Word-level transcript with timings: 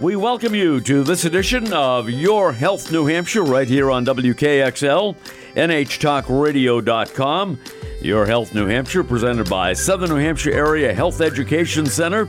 We 0.00 0.16
welcome 0.16 0.56
you 0.56 0.80
to 0.80 1.04
this 1.04 1.24
edition 1.24 1.72
of 1.72 2.10
Your 2.10 2.52
Health 2.52 2.90
New 2.90 3.06
Hampshire 3.06 3.44
right 3.44 3.68
here 3.68 3.92
on 3.92 4.04
WKXL, 4.04 5.14
NHTalkRadio.com. 5.54 7.60
Your 8.02 8.26
Health 8.26 8.54
New 8.54 8.66
Hampshire, 8.66 9.04
presented 9.04 9.48
by 9.48 9.72
Southern 9.72 10.10
New 10.10 10.16
Hampshire 10.16 10.50
Area 10.50 10.92
Health 10.92 11.20
Education 11.20 11.86
Center. 11.86 12.24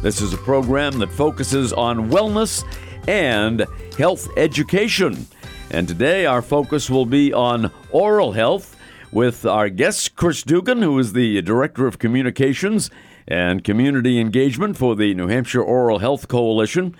This 0.00 0.22
is 0.22 0.32
a 0.32 0.38
program 0.38 0.98
that 1.00 1.12
focuses 1.12 1.74
on 1.74 2.10
wellness 2.10 2.64
and 3.06 3.66
health 3.98 4.26
education. 4.38 5.26
And 5.70 5.86
today 5.86 6.24
our 6.24 6.40
focus 6.40 6.88
will 6.88 7.06
be 7.06 7.34
on 7.34 7.70
oral 7.90 8.32
health 8.32 8.78
with 9.12 9.44
our 9.44 9.68
guest, 9.68 10.16
Chris 10.16 10.42
Dugan, 10.42 10.80
who 10.80 10.98
is 10.98 11.12
the 11.12 11.42
Director 11.42 11.86
of 11.86 11.98
Communications 11.98 12.90
and 13.30 13.62
Community 13.62 14.18
Engagement 14.18 14.76
for 14.76 14.96
the 14.96 15.14
New 15.14 15.28
Hampshire 15.28 15.62
Oral 15.62 16.00
Health 16.00 16.26
Coalition, 16.26 16.96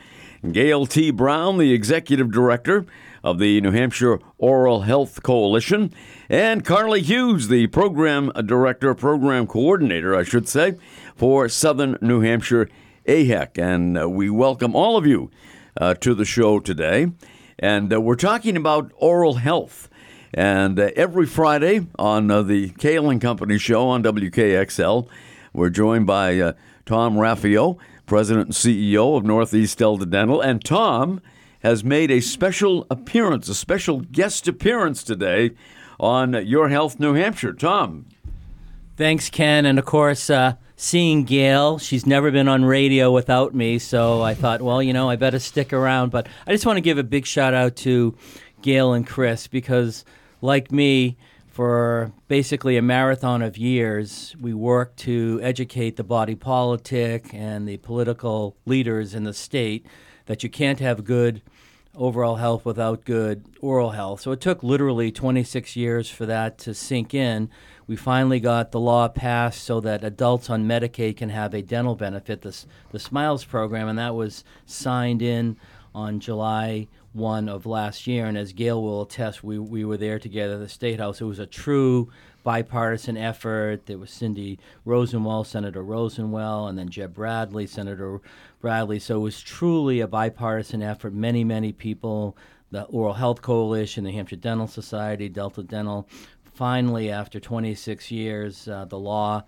Gail 0.52 0.86
T. 0.86 1.10
Brown, 1.10 1.58
the 1.58 1.74
Executive 1.74 2.30
Director 2.30 2.86
of 3.24 3.40
the 3.40 3.60
New 3.60 3.72
Hampshire 3.72 4.20
Oral 4.38 4.82
Health 4.82 5.24
Coalition, 5.24 5.92
and 6.28 6.64
Carly 6.64 7.02
Hughes, 7.02 7.48
the 7.48 7.66
Program 7.66 8.30
Director, 8.46 8.94
Program 8.94 9.48
Coordinator, 9.48 10.14
I 10.14 10.22
should 10.22 10.48
say, 10.48 10.76
for 11.16 11.48
Southern 11.48 11.98
New 12.00 12.20
Hampshire 12.20 12.68
AHEC. 13.06 13.58
And 13.58 13.98
uh, 13.98 14.08
we 14.08 14.30
welcome 14.30 14.76
all 14.76 14.96
of 14.96 15.04
you 15.06 15.30
uh, 15.80 15.94
to 15.94 16.14
the 16.14 16.24
show 16.24 16.60
today. 16.60 17.08
And 17.58 17.92
uh, 17.92 18.00
we're 18.00 18.14
talking 18.14 18.56
about 18.56 18.92
oral 18.96 19.34
health. 19.34 19.88
And 20.32 20.78
uh, 20.78 20.90
every 20.94 21.26
Friday 21.26 21.88
on 21.98 22.30
uh, 22.30 22.42
the 22.42 22.70
Cail 22.70 23.10
and 23.10 23.20
Company 23.20 23.58
show 23.58 23.88
on 23.88 24.04
WKXL, 24.04 25.08
we're 25.52 25.70
joined 25.70 26.06
by 26.06 26.38
uh, 26.38 26.52
Tom 26.86 27.14
Raffio, 27.16 27.78
President 28.06 28.46
and 28.46 28.54
CEO 28.54 29.16
of 29.16 29.24
Northeast 29.24 29.78
Delta 29.78 30.06
Dental. 30.06 30.40
And 30.40 30.64
Tom 30.64 31.20
has 31.60 31.84
made 31.84 32.10
a 32.10 32.20
special 32.20 32.86
appearance, 32.90 33.48
a 33.48 33.54
special 33.54 34.00
guest 34.00 34.48
appearance 34.48 35.02
today 35.02 35.52
on 35.98 36.46
Your 36.46 36.68
Health 36.68 36.98
New 36.98 37.14
Hampshire. 37.14 37.52
Tom. 37.52 38.06
Thanks, 38.96 39.30
Ken. 39.30 39.64
And 39.66 39.78
of 39.78 39.84
course, 39.84 40.30
uh, 40.30 40.54
seeing 40.76 41.24
Gail, 41.24 41.78
she's 41.78 42.06
never 42.06 42.30
been 42.30 42.48
on 42.48 42.64
radio 42.64 43.10
without 43.10 43.54
me. 43.54 43.78
So 43.78 44.22
I 44.22 44.34
thought, 44.34 44.62
well, 44.62 44.82
you 44.82 44.92
know, 44.92 45.08
I 45.08 45.16
better 45.16 45.38
stick 45.38 45.72
around. 45.72 46.10
But 46.10 46.26
I 46.46 46.52
just 46.52 46.66
want 46.66 46.76
to 46.76 46.82
give 46.82 46.98
a 46.98 47.02
big 47.02 47.26
shout 47.26 47.54
out 47.54 47.76
to 47.76 48.16
Gail 48.62 48.92
and 48.92 49.06
Chris 49.06 49.46
because, 49.46 50.04
like 50.40 50.72
me, 50.72 51.16
for 51.50 52.12
basically 52.28 52.76
a 52.76 52.82
marathon 52.82 53.42
of 53.42 53.58
years, 53.58 54.36
we 54.40 54.54
worked 54.54 54.98
to 55.00 55.40
educate 55.42 55.96
the 55.96 56.04
body 56.04 56.36
politic 56.36 57.34
and 57.34 57.68
the 57.68 57.76
political 57.78 58.56
leaders 58.64 59.14
in 59.14 59.24
the 59.24 59.34
state 59.34 59.84
that 60.26 60.44
you 60.44 60.48
can't 60.48 60.78
have 60.78 61.04
good 61.04 61.42
overall 61.96 62.36
health 62.36 62.64
without 62.64 63.04
good 63.04 63.44
oral 63.60 63.90
health. 63.90 64.20
So 64.20 64.30
it 64.30 64.40
took 64.40 64.62
literally 64.62 65.10
26 65.10 65.74
years 65.74 66.08
for 66.08 66.24
that 66.26 66.56
to 66.58 66.72
sink 66.72 67.14
in. 67.14 67.50
We 67.88 67.96
finally 67.96 68.38
got 68.38 68.70
the 68.70 68.78
law 68.78 69.08
passed 69.08 69.64
so 69.64 69.80
that 69.80 70.04
adults 70.04 70.48
on 70.48 70.68
Medicaid 70.68 71.16
can 71.16 71.30
have 71.30 71.52
a 71.52 71.62
dental 71.62 71.96
benefit, 71.96 72.42
the, 72.42 72.56
the 72.92 73.00
SMILES 73.00 73.44
program, 73.44 73.88
and 73.88 73.98
that 73.98 74.14
was 74.14 74.44
signed 74.66 75.20
in 75.20 75.56
on 75.92 76.20
July 76.20 76.86
1 77.12 77.48
of 77.48 77.66
last 77.66 78.06
year. 78.06 78.26
And 78.26 78.38
as 78.38 78.52
Gail 78.52 78.82
will 78.82 79.02
attest, 79.02 79.42
we, 79.42 79.58
we 79.58 79.84
were 79.84 79.96
there 79.96 80.18
together 80.18 80.54
at 80.54 80.60
the 80.60 80.68
State 80.68 81.00
House. 81.00 81.20
It 81.20 81.24
was 81.24 81.38
a 81.38 81.46
true 81.46 82.10
bipartisan 82.42 83.16
effort. 83.16 83.86
There 83.86 83.98
was 83.98 84.10
Cindy 84.10 84.58
Rosenwald, 84.84 85.46
Senator 85.46 85.82
Rosenwald, 85.82 86.70
and 86.70 86.78
then 86.78 86.88
Jeb 86.88 87.14
Bradley, 87.14 87.66
Senator 87.66 88.20
Bradley. 88.60 88.98
So 88.98 89.16
it 89.16 89.22
was 89.22 89.40
truly 89.40 90.00
a 90.00 90.06
bipartisan 90.06 90.82
effort. 90.82 91.12
Many, 91.12 91.44
many 91.44 91.72
people, 91.72 92.36
the 92.70 92.84
Oral 92.84 93.14
Health 93.14 93.42
Coalition, 93.42 94.04
the 94.04 94.12
Hampshire 94.12 94.36
Dental 94.36 94.66
Society, 94.66 95.28
Delta 95.28 95.62
Dental. 95.62 96.08
Finally, 96.54 97.10
after 97.10 97.40
26 97.40 98.10
years, 98.10 98.68
uh, 98.68 98.84
the 98.84 98.98
law 98.98 99.42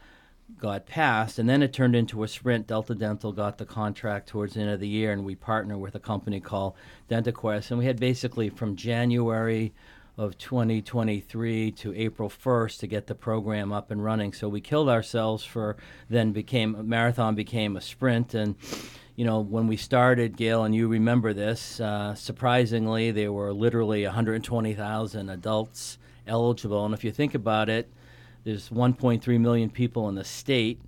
got 0.58 0.86
passed, 0.86 1.38
and 1.38 1.48
then 1.48 1.62
it 1.62 1.72
turned 1.72 1.96
into 1.96 2.22
a 2.22 2.28
sprint. 2.28 2.66
Delta 2.66 2.94
Dental 2.94 3.32
got 3.32 3.58
the 3.58 3.64
contract 3.66 4.28
towards 4.28 4.54
the 4.54 4.60
end 4.60 4.70
of 4.70 4.80
the 4.80 4.88
year, 4.88 5.12
and 5.12 5.24
we 5.24 5.34
partnered 5.34 5.80
with 5.80 5.94
a 5.94 6.00
company 6.00 6.40
called 6.40 6.74
DentaQuest, 7.10 7.70
and 7.70 7.78
we 7.78 7.86
had 7.86 7.98
basically 7.98 8.48
from 8.48 8.76
January 8.76 9.72
of 10.18 10.36
2023 10.36 11.72
to 11.72 11.94
April 11.94 12.28
1st 12.28 12.78
to 12.78 12.86
get 12.86 13.06
the 13.06 13.14
program 13.14 13.72
up 13.72 13.90
and 13.90 14.04
running. 14.04 14.32
So 14.32 14.48
we 14.48 14.60
killed 14.60 14.88
ourselves 14.88 15.42
for 15.44 15.76
then 16.10 16.32
became 16.32 16.76
marathon 16.88 17.34
became 17.34 17.76
a 17.76 17.80
sprint 17.80 18.34
and 18.34 18.54
you 19.16 19.24
know 19.24 19.40
when 19.40 19.66
we 19.66 19.76
started 19.76 20.36
Gail 20.36 20.64
and 20.64 20.74
you 20.74 20.86
remember 20.86 21.32
this 21.32 21.80
uh, 21.80 22.14
surprisingly 22.14 23.10
there 23.10 23.32
were 23.32 23.52
literally 23.54 24.04
120,000 24.04 25.30
adults 25.30 25.98
eligible 26.26 26.84
and 26.84 26.92
if 26.92 27.04
you 27.04 27.10
think 27.10 27.34
about 27.34 27.70
it 27.70 27.90
there's 28.44 28.68
1.3 28.70 29.40
million 29.40 29.70
people 29.70 30.08
in 30.08 30.14
the 30.14 30.24
state 30.24 30.80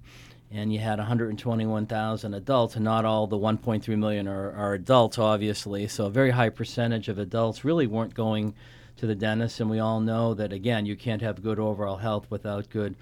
and 0.54 0.72
you 0.72 0.78
had 0.78 0.98
121,000 0.98 2.34
adults, 2.34 2.76
and 2.76 2.84
not 2.84 3.04
all 3.04 3.26
the 3.26 3.36
1.3 3.36 3.98
million 3.98 4.28
are, 4.28 4.52
are, 4.52 4.74
adults, 4.74 5.18
obviously. 5.18 5.88
So 5.88 6.06
a 6.06 6.10
very 6.10 6.30
high 6.30 6.48
percentage 6.48 7.08
of 7.08 7.18
adults 7.18 7.64
really 7.64 7.88
weren't 7.88 8.14
going 8.14 8.54
to 8.96 9.06
the 9.06 9.16
dentist, 9.16 9.58
and 9.58 9.68
we 9.68 9.80
all 9.80 10.00
know 10.00 10.32
that 10.34 10.52
again, 10.52 10.86
you 10.86 10.94
can't 10.94 11.22
have 11.22 11.42
good 11.42 11.58
overall 11.58 11.96
health 11.96 12.26
without 12.30 12.70
good 12.70 12.94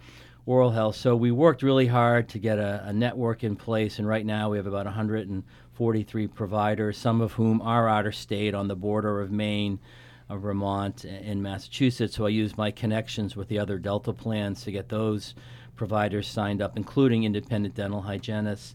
oral 0.46 0.70
health. 0.70 0.96
So 0.96 1.14
we 1.14 1.30
worked 1.30 1.62
really 1.62 1.86
hard 1.86 2.30
to 2.30 2.38
get 2.38 2.58
a, 2.58 2.84
a 2.86 2.92
network 2.92 3.44
in 3.44 3.54
place, 3.54 3.98
and 3.98 4.08
right 4.08 4.24
now 4.24 4.48
we 4.48 4.56
have 4.56 4.66
about 4.66 4.86
143 4.86 6.26
providers, 6.28 6.96
some 6.96 7.20
of 7.20 7.32
whom 7.32 7.60
are 7.60 7.86
out 7.86 8.06
of 8.06 8.14
state 8.14 8.54
on 8.54 8.68
the 8.68 8.76
border 8.76 9.20
of 9.20 9.30
Maine. 9.30 9.78
Vermont 10.38 11.04
and 11.04 11.42
Massachusetts, 11.42 12.16
so 12.16 12.26
I 12.26 12.30
use 12.30 12.56
my 12.56 12.70
connections 12.70 13.36
with 13.36 13.48
the 13.48 13.58
other 13.58 13.78
Delta 13.78 14.12
plans 14.12 14.62
to 14.64 14.72
get 14.72 14.88
those 14.88 15.34
providers 15.76 16.28
signed 16.28 16.62
up, 16.62 16.76
including 16.76 17.24
independent 17.24 17.74
dental 17.74 18.02
hygienists 18.02 18.74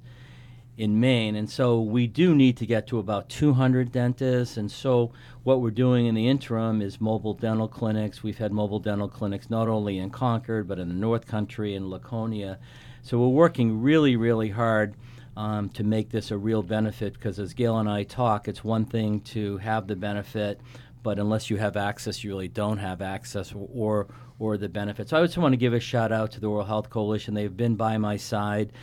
in 0.78 1.00
Maine. 1.00 1.35
And 1.35 1.50
so 1.50 1.81
we 1.81 2.06
do 2.06 2.35
need 2.35 2.56
to 2.57 2.66
get 2.66 2.85
to 2.88 3.00
about 3.00 3.29
200 3.29 3.91
dentists. 3.91 4.57
And 4.57 4.72
so 4.72 5.12
what 5.44 5.59
we're 5.59 5.72
doing 5.72 6.06
in 6.06 6.13
the 6.13 6.28
interim 6.28 6.81
is 6.81 7.01
mobile 7.01 7.34
dental 7.34 7.68
clinics. 7.68 8.22
We've 8.22 8.38
had 8.38 8.51
mobile 8.51 8.79
dental 8.79 9.09
clinics 9.09 9.50
not 9.50 9.68
only 9.68 9.97
in 9.97 10.12
Concord, 10.12 10.68
but 10.68 10.78
in 10.78 10.88
the 10.88 10.94
North 10.94 11.25
Country 11.25 11.74
and 11.74 11.89
Laconia. 11.89 12.59
So 13.01 13.19
we're 13.19 13.28
working 13.29 13.81
really, 13.81 14.16
really 14.16 14.50
hard. 14.50 14.95
Um, 15.35 15.69
to 15.69 15.84
make 15.84 16.09
this 16.09 16.31
a 16.31 16.38
real 16.38 16.63
benefit, 16.63 17.13
because 17.13 17.38
as 17.38 17.53
Gail 17.53 17.78
and 17.78 17.88
I 17.88 18.01
talk, 18.01 18.47
it's 18.47 18.63
one 18.63 18.85
thing 18.85 19.22
to 19.22 19.57
have 19.57 19.85
the 19.85 19.95
benefit, 19.95 20.59
but 21.07 21.19
unless 21.19 21.50
you 21.50 21.56
have 21.56 21.78
access, 21.78 22.22
you 22.22 22.29
really 22.29 22.50
don't 22.50 22.79
have 22.79 23.01
access 23.01 23.53
or, 23.56 24.07
or, 24.40 24.57
the 24.57 24.68
benefits. 24.68 25.12
So 25.12 25.18
I 25.18 25.25
just 25.25 25.38
want 25.38 25.53
to 25.53 25.57
give 25.57 25.72
a 25.73 25.79
shout 25.79 26.12
out 26.12 26.31
to 26.34 26.41
the 26.41 26.47
Oral 26.47 26.66
Health 26.66 26.90
Coalition. 26.90 27.34
They've 27.34 27.56
been 27.56 27.78
by 27.78 27.97
my 27.97 28.18
side 28.18 28.73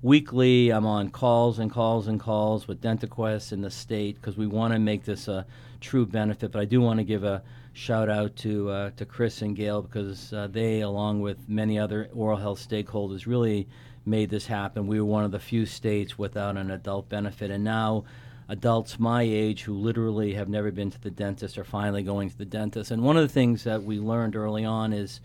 weekly. 0.00 0.70
I'm 0.70 0.86
on 0.86 1.10
calls 1.10 1.58
and 1.58 1.68
calls 1.68 2.06
and 2.06 2.20
calls 2.20 2.68
with 2.68 2.80
DentaQuest 2.80 3.50
in 3.50 3.62
the 3.62 3.70
state 3.72 4.14
because 4.14 4.36
we 4.36 4.46
want 4.46 4.74
to 4.74 4.78
make 4.78 5.04
this 5.04 5.26
a 5.26 5.44
true 5.80 6.06
benefit. 6.06 6.52
But 6.52 6.60
I 6.60 6.66
do 6.66 6.80
want 6.80 7.00
to 7.00 7.04
give 7.04 7.24
a 7.24 7.42
shout 7.72 8.08
out 8.08 8.36
to 8.36 8.70
uh, 8.70 8.90
to 8.90 9.04
Chris 9.04 9.42
and 9.42 9.56
Gail 9.56 9.82
because 9.82 10.32
uh, 10.32 10.46
they, 10.46 10.82
along 10.82 11.20
with 11.20 11.48
many 11.48 11.80
other 11.80 12.08
oral 12.14 12.38
health 12.38 12.64
stakeholders, 12.64 13.26
really 13.26 13.66
made 14.04 14.30
this 14.30 14.46
happen. 14.46 14.86
We 14.86 15.00
were 15.00 15.06
one 15.06 15.24
of 15.24 15.32
the 15.32 15.40
few 15.40 15.66
states 15.66 16.16
without 16.16 16.56
an 16.56 16.70
adult 16.70 17.08
benefit, 17.08 17.50
and 17.50 17.64
now 17.64 18.04
adults 18.48 18.98
my 18.98 19.22
age 19.22 19.62
who 19.62 19.74
literally 19.74 20.34
have 20.34 20.48
never 20.48 20.70
been 20.70 20.90
to 20.90 21.00
the 21.00 21.10
dentist 21.10 21.58
are 21.58 21.64
finally 21.64 22.02
going 22.02 22.30
to 22.30 22.38
the 22.38 22.44
dentist. 22.44 22.90
And 22.90 23.02
one 23.02 23.16
of 23.16 23.22
the 23.22 23.32
things 23.32 23.64
that 23.64 23.82
we 23.82 23.98
learned 23.98 24.36
early 24.36 24.64
on 24.64 24.92
is 24.92 25.20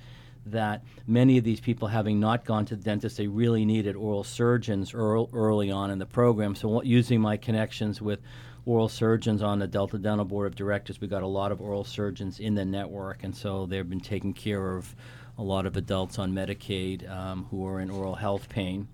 that 0.48 0.84
many 1.06 1.38
of 1.38 1.44
these 1.44 1.60
people, 1.60 1.88
having 1.88 2.20
not 2.20 2.46
gone 2.46 2.66
to 2.66 2.76
the 2.76 2.84
dentist, 2.84 3.18
they 3.18 3.28
really 3.28 3.64
needed 3.64 3.96
oral 3.96 4.24
surgeons 4.24 4.94
early 4.94 5.70
on 5.70 5.92
in 5.92 6.00
the 6.00 6.06
program. 6.06 6.56
So, 6.56 6.82
using 6.82 7.22
my 7.22 7.38
connections 7.38 8.02
with 8.02 8.22
oral 8.66 8.90
surgeons 8.90 9.42
on 9.42 9.60
the 9.60 9.68
Delta 9.68 10.00
Dental 10.00 10.26
Board 10.26 10.48
of 10.48 10.56
Directors, 10.56 11.00
we 11.00 11.08
got 11.08 11.24
a 11.24 11.28
lot 11.28 11.52
of 11.52 11.62
oral 11.62 11.84
surgeons 11.84 12.40
in 12.40 12.56
the 12.56 12.66
network, 12.66 13.24
and 13.24 13.36
so 13.36 13.66
they've 13.68 13.88
been 13.88 14.00
taking 14.00 14.34
care 14.34 14.76
of 14.76 14.96
a 15.38 15.44
lot 15.44 15.66
of 15.66 15.78
adults 15.78 16.20
on 16.20 16.34
Medicaid 16.34 17.10
um, 17.10 17.46
who 17.50 17.66
are 17.66 17.80
in 17.80 17.90
oral 17.90 18.16
health 18.16 18.50
pain. 18.50 18.88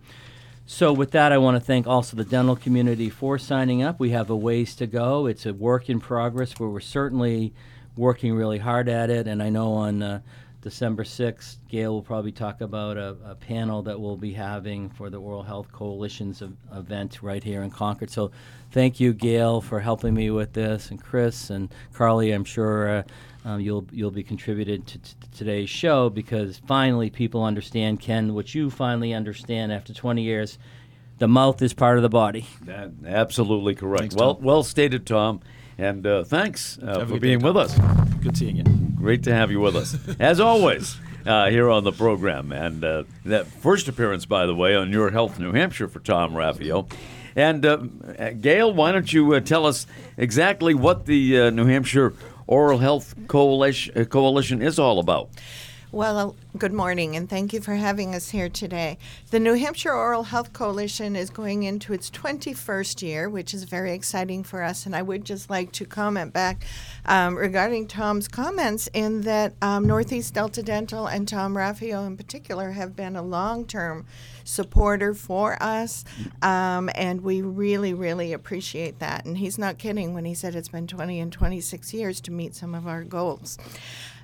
So, 0.69 0.91
with 0.91 1.11
that, 1.11 1.31
I 1.31 1.37
want 1.37 1.55
to 1.55 1.61
thank 1.61 1.87
also 1.87 2.17
the 2.17 2.25
dental 2.25 2.57
community 2.57 3.09
for 3.09 3.37
signing 3.37 3.83
up. 3.83 4.01
We 4.01 4.09
have 4.09 4.29
a 4.29 4.35
ways 4.35 4.75
to 4.75 4.85
go. 4.85 5.25
It's 5.25 5.45
a 5.45 5.53
work 5.53 5.89
in 5.89 6.01
progress, 6.01 6.53
but 6.53 6.67
we're 6.67 6.81
certainly 6.81 7.53
working 7.95 8.35
really 8.35 8.57
hard 8.57 8.89
at 8.89 9.09
it. 9.09 9.27
And 9.27 9.41
I 9.41 9.47
know 9.47 9.71
on 9.71 10.03
uh, 10.03 10.19
December 10.61 11.05
6th, 11.05 11.55
Gail 11.69 11.93
will 11.93 12.01
probably 12.01 12.33
talk 12.33 12.59
about 12.59 12.97
a, 12.97 13.15
a, 13.23 13.35
panel 13.35 13.81
that 13.83 13.97
we'll 13.97 14.17
be 14.17 14.33
having 14.33 14.89
for 14.89 15.09
the 15.09 15.21
Oral 15.21 15.41
Health 15.41 15.71
Coalition's 15.71 16.43
event 16.75 17.23
right 17.23 17.45
here 17.45 17.61
in 17.61 17.71
Concord. 17.71 18.09
So 18.09 18.31
thank 18.71 18.99
you, 18.99 19.13
Gail, 19.13 19.61
for 19.61 19.79
helping 19.79 20.13
me 20.13 20.31
with 20.31 20.51
this, 20.51 20.91
and 20.91 21.01
Chris 21.01 21.49
and 21.49 21.73
Carly. 21.93 22.33
I'm 22.33 22.43
sure 22.43 22.89
uh, 22.89 23.03
um, 23.47 23.61
you'll 23.61 23.87
you'll 23.91 24.11
be 24.11 24.23
contributed 24.23 24.85
to, 24.87 24.99
to, 24.99 25.15
today's 25.37 25.69
show 25.69 26.09
because 26.09 26.57
finally 26.67 27.09
people 27.09 27.45
understand 27.45 28.01
Ken 28.01 28.33
what 28.33 28.53
you 28.53 28.69
finally 28.69 29.13
understand 29.13 29.71
after 29.71 29.93
20 29.93 30.21
years. 30.21 30.57
the 31.17 31.29
mouth 31.29 31.61
is 31.61 31.73
part 31.73 31.97
of 31.97 32.03
the 32.03 32.09
body. 32.09 32.45
That, 32.63 32.91
absolutely 33.05 33.73
correct. 33.73 34.01
Thanks, 34.01 34.15
well, 34.15 34.37
well 34.41 34.63
stated, 34.63 35.05
Tom. 35.05 35.39
And 35.77 36.05
uh, 36.05 36.25
thanks 36.25 36.77
uh, 36.81 37.05
for 37.05 37.19
being 37.19 37.39
day, 37.39 37.45
with 37.45 37.55
us. 37.55 37.77
Good 38.21 38.35
seeing 38.35 38.57
you. 38.57 38.63
Great 38.95 39.23
to 39.23 39.33
have 39.33 39.49
you 39.49 39.61
with 39.61 39.75
us, 39.75 39.95
as 40.19 40.39
always, 40.41 40.97
uh, 41.25 41.49
here 41.49 41.69
on 41.69 41.85
the 41.85 41.91
program. 41.93 42.51
And 42.51 42.83
uh, 42.83 43.03
that 43.25 43.47
first 43.47 43.87
appearance, 43.87 44.25
by 44.25 44.45
the 44.45 44.55
way, 44.55 44.75
on 44.75 44.91
Your 44.91 45.11
Health 45.11 45.39
New 45.39 45.53
Hampshire 45.53 45.87
for 45.87 45.99
Tom 45.99 46.33
Raffio. 46.33 46.91
And 47.35 47.65
uh, 47.65 47.77
Gail, 48.41 48.73
why 48.73 48.91
don't 48.91 49.13
you 49.13 49.35
uh, 49.35 49.39
tell 49.39 49.67
us 49.67 49.85
exactly 50.17 50.73
what 50.73 51.05
the 51.05 51.39
uh, 51.39 51.49
New 51.51 51.67
Hampshire 51.67 52.13
Oral 52.47 52.79
Health 52.79 53.13
Coalition, 53.27 54.05
Coalition 54.05 54.61
is 54.61 54.79
all 54.79 54.99
about? 54.99 55.29
Well, 55.93 56.35
good 56.57 56.73
morning, 56.73 57.15
and 57.15 57.29
thank 57.29 57.53
you 57.53 57.61
for 57.61 57.75
having 57.75 58.13
us 58.13 58.31
here 58.31 58.49
today. 58.49 58.97
The 59.31 59.39
New 59.39 59.53
Hampshire 59.53 59.93
Oral 59.93 60.23
Health 60.23 60.51
Coalition 60.51 61.15
is 61.15 61.29
going 61.29 61.63
into 61.63 61.93
its 61.93 62.11
21st 62.11 63.01
year, 63.01 63.29
which 63.29 63.53
is 63.53 63.63
very 63.63 63.93
exciting 63.93 64.43
for 64.43 64.63
us. 64.63 64.85
And 64.85 64.93
I 64.93 65.01
would 65.01 65.23
just 65.23 65.49
like 65.49 65.71
to 65.71 65.85
comment 65.85 66.33
back 66.33 66.65
um, 67.05 67.37
regarding 67.37 67.87
Tom's 67.87 68.27
comments 68.27 68.89
in 68.93 69.21
that 69.21 69.53
um, 69.61 69.87
Northeast 69.87 70.33
Delta 70.33 70.61
Dental 70.61 71.07
and 71.07 71.25
Tom 71.25 71.55
Raffio 71.55 72.05
in 72.05 72.17
particular 72.17 72.71
have 72.71 72.93
been 72.93 73.15
a 73.15 73.23
long 73.23 73.63
term 73.63 74.05
supporter 74.43 75.13
for 75.13 75.61
us, 75.63 76.03
um, 76.41 76.89
and 76.95 77.21
we 77.21 77.41
really, 77.41 77.93
really 77.93 78.33
appreciate 78.33 78.99
that. 78.99 79.23
And 79.23 79.37
he's 79.37 79.57
not 79.57 79.77
kidding 79.77 80.13
when 80.13 80.25
he 80.25 80.33
said 80.33 80.53
it's 80.53 80.67
been 80.67 80.87
20 80.87 81.17
and 81.21 81.31
26 81.31 81.93
years 81.93 82.19
to 82.21 82.31
meet 82.31 82.55
some 82.55 82.75
of 82.75 82.87
our 82.87 83.05
goals. 83.05 83.57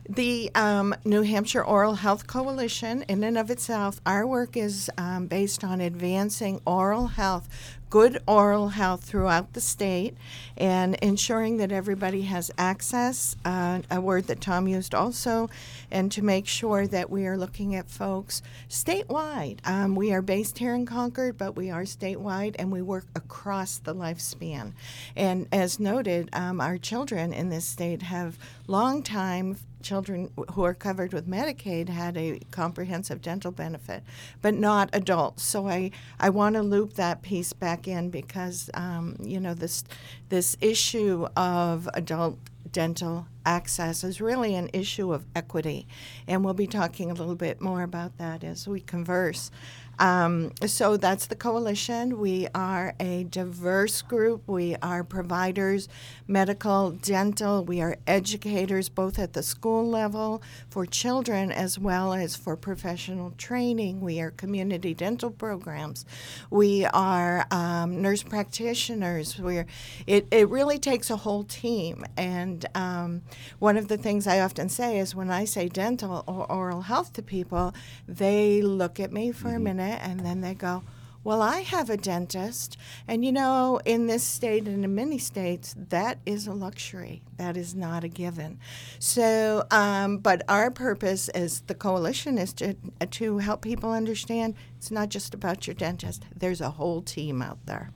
The 0.10 0.52
um, 0.54 0.94
New 1.06 1.22
Hampshire 1.22 1.64
Oral 1.64 1.96
Health 1.96 2.28
Coalition, 2.28 3.04
in 3.04 3.24
and 3.24 3.38
of 3.38 3.50
itself, 3.50 4.02
our 4.06 4.28
work 4.28 4.58
is 4.58 4.92
um, 4.98 5.28
based 5.28 5.64
on 5.64 5.80
advancing 5.80 6.60
oral 6.66 7.08
health, 7.08 7.48
good 7.90 8.22
oral 8.28 8.70
health 8.70 9.06
throughout 9.06 9.54
the 9.54 9.62
state, 9.62 10.18
and 10.58 10.96
ensuring 10.96 11.56
that 11.56 11.72
everybody 11.72 12.24
has 12.24 12.52
access, 12.58 13.38
uh, 13.46 13.80
a 13.90 14.02
word 14.02 14.28
that 14.28 14.42
Tom 14.42 14.68
used 14.68 14.94
also, 14.94 15.50
and 15.90 16.12
to 16.12 16.22
make 16.22 16.48
sure 16.48 16.86
that 16.86 17.10
we 17.10 17.26
are 17.26 17.38
looking 17.38 17.74
at 17.74 17.90
folks 17.90 18.42
statewide. 18.70 19.60
Um, 19.66 19.96
we 19.96 20.12
are 20.12 20.22
based 20.22 20.58
here 20.58 20.76
in 20.76 20.86
Concord, 20.86 21.38
but 21.38 21.56
we 21.56 21.72
are 21.72 21.84
statewide, 21.84 22.58
and 22.60 22.74
we 22.74 22.82
work 22.82 23.06
across 23.16 23.78
the 23.78 23.96
lifespan. 23.96 24.74
And 25.16 25.48
as 25.54 25.80
noted, 25.80 26.28
um, 26.34 26.60
our 26.60 26.78
children 26.78 27.32
in 27.32 27.48
this 27.48 27.66
state 27.66 28.02
have 28.02 28.38
long 28.68 29.02
time 29.02 29.56
children 29.84 30.32
who 30.54 30.64
are 30.64 30.74
covered 30.74 31.14
with 31.14 31.28
Medicaid 31.28 31.90
had 31.90 32.18
a 32.18 32.40
comprehensive 32.52 33.22
dental 33.22 33.52
benefit, 33.52 34.04
but 34.42 34.54
not 34.54 34.90
adults. 34.94 35.44
So 35.44 35.68
I, 35.68 35.92
I 36.20 36.30
want 36.30 36.56
to 36.56 36.64
loop 36.64 36.94
that 36.94 37.22
piece 37.22 37.54
back 37.54 37.88
in 37.88 38.10
because 38.10 38.70
um, 38.74 39.18
you 39.22 39.40
know 39.40 39.54
this 39.54 39.84
this 40.30 40.58
issue 40.62 41.28
of 41.36 41.88
adult 41.94 42.40
dental 42.72 43.28
access 43.46 44.04
is 44.04 44.20
really 44.20 44.56
an 44.56 44.70
issue 44.74 45.14
of 45.14 45.26
equity, 45.36 45.88
and 46.28 46.44
we'll 46.44 46.54
be 46.54 46.68
talking 46.68 47.12
a 47.12 47.14
little 47.14 47.36
bit 47.36 47.62
more 47.62 47.84
about 47.84 48.18
that 48.18 48.44
as 48.44 48.68
we 48.68 48.80
converse. 48.80 49.52
Um, 50.00 50.52
so 50.66 50.98
that's 50.98 51.28
the 51.28 51.36
coalition. 51.36 52.20
We 52.20 52.48
are 52.56 52.96
a 53.00 53.26
diverse 53.26 54.02
group. 54.02 54.48
We 54.48 54.76
are 54.82 55.04
providers, 55.04 55.88
medical, 56.28 56.92
dental. 56.92 57.64
We 57.64 57.80
are 57.82 57.98
educators, 58.08 58.90
both 58.90 59.20
at 59.20 59.34
the 59.34 59.44
school 59.44 59.88
level 59.88 60.42
for 60.70 60.86
children 60.86 61.52
as 61.52 61.78
well 61.78 62.14
as 62.14 62.36
for 62.36 62.56
professional 62.56 63.32
training. 63.38 64.02
We 64.02 64.20
are 64.20 64.32
community 64.32 64.94
dental 64.94 65.30
programs. 65.30 66.06
We 66.50 66.86
are 66.86 67.46
um, 67.52 68.02
nurse 68.02 68.24
practitioners. 68.24 69.40
We're 69.40 69.68
it, 70.08 70.28
it 70.32 70.50
really 70.50 70.80
takes 70.80 71.10
a 71.12 71.18
whole 71.18 71.44
team. 71.44 72.04
And 72.18 72.66
um, 72.74 73.22
one 73.60 73.78
of 73.78 73.88
the 73.90 73.98
things 73.98 74.26
I 74.26 74.40
often 74.40 74.70
say 74.70 74.98
is 74.98 75.14
when 75.14 75.30
I 75.30 75.46
say 75.46 75.70
dental 75.70 76.24
or 76.28 76.52
oral 76.52 76.82
health 76.82 77.14
to 77.14 77.22
people, 77.22 77.74
they 78.08 78.62
look 78.62 79.00
at 79.00 79.12
me 79.12 79.32
for 79.32 79.50
a 79.50 79.60
minute 79.60 79.83
and 79.84 80.22
then 80.22 80.42
they 80.42 80.54
go, 80.54 80.84
well, 81.24 81.42
I 81.42 81.62
have 81.62 81.90
a 81.90 81.96
dentist. 81.96 82.78
And 83.08 83.24
you 83.24 83.32
know, 83.32 83.80
in 83.86 84.08
this 84.08 84.24
state 84.24 84.68
and 84.68 84.84
in 84.84 84.96
many 84.96 85.18
states, 85.18 85.74
that 85.90 86.20
is 86.26 86.48
a 86.48 86.54
luxury. 86.54 87.22
That 87.38 87.56
is 87.56 87.74
not 87.74 88.04
a 88.04 88.10
given. 88.10 88.60
So, 89.00 89.66
um, 89.72 90.18
but 90.18 90.42
our 90.50 90.70
purpose 90.70 91.30
as 91.30 91.62
the 91.62 91.76
coalition 91.76 92.38
is 92.38 92.52
to, 92.54 92.76
to 93.12 93.38
help 93.38 93.62
people 93.62 93.92
understand 93.92 94.56
it's 94.78 94.92
not 94.92 95.10
just 95.10 95.34
about 95.34 95.66
your 95.66 95.76
dentist, 95.76 96.26
there's 96.36 96.62
a 96.62 96.72
whole 96.72 97.02
team 97.02 97.42
out 97.42 97.60
there. 97.66 97.92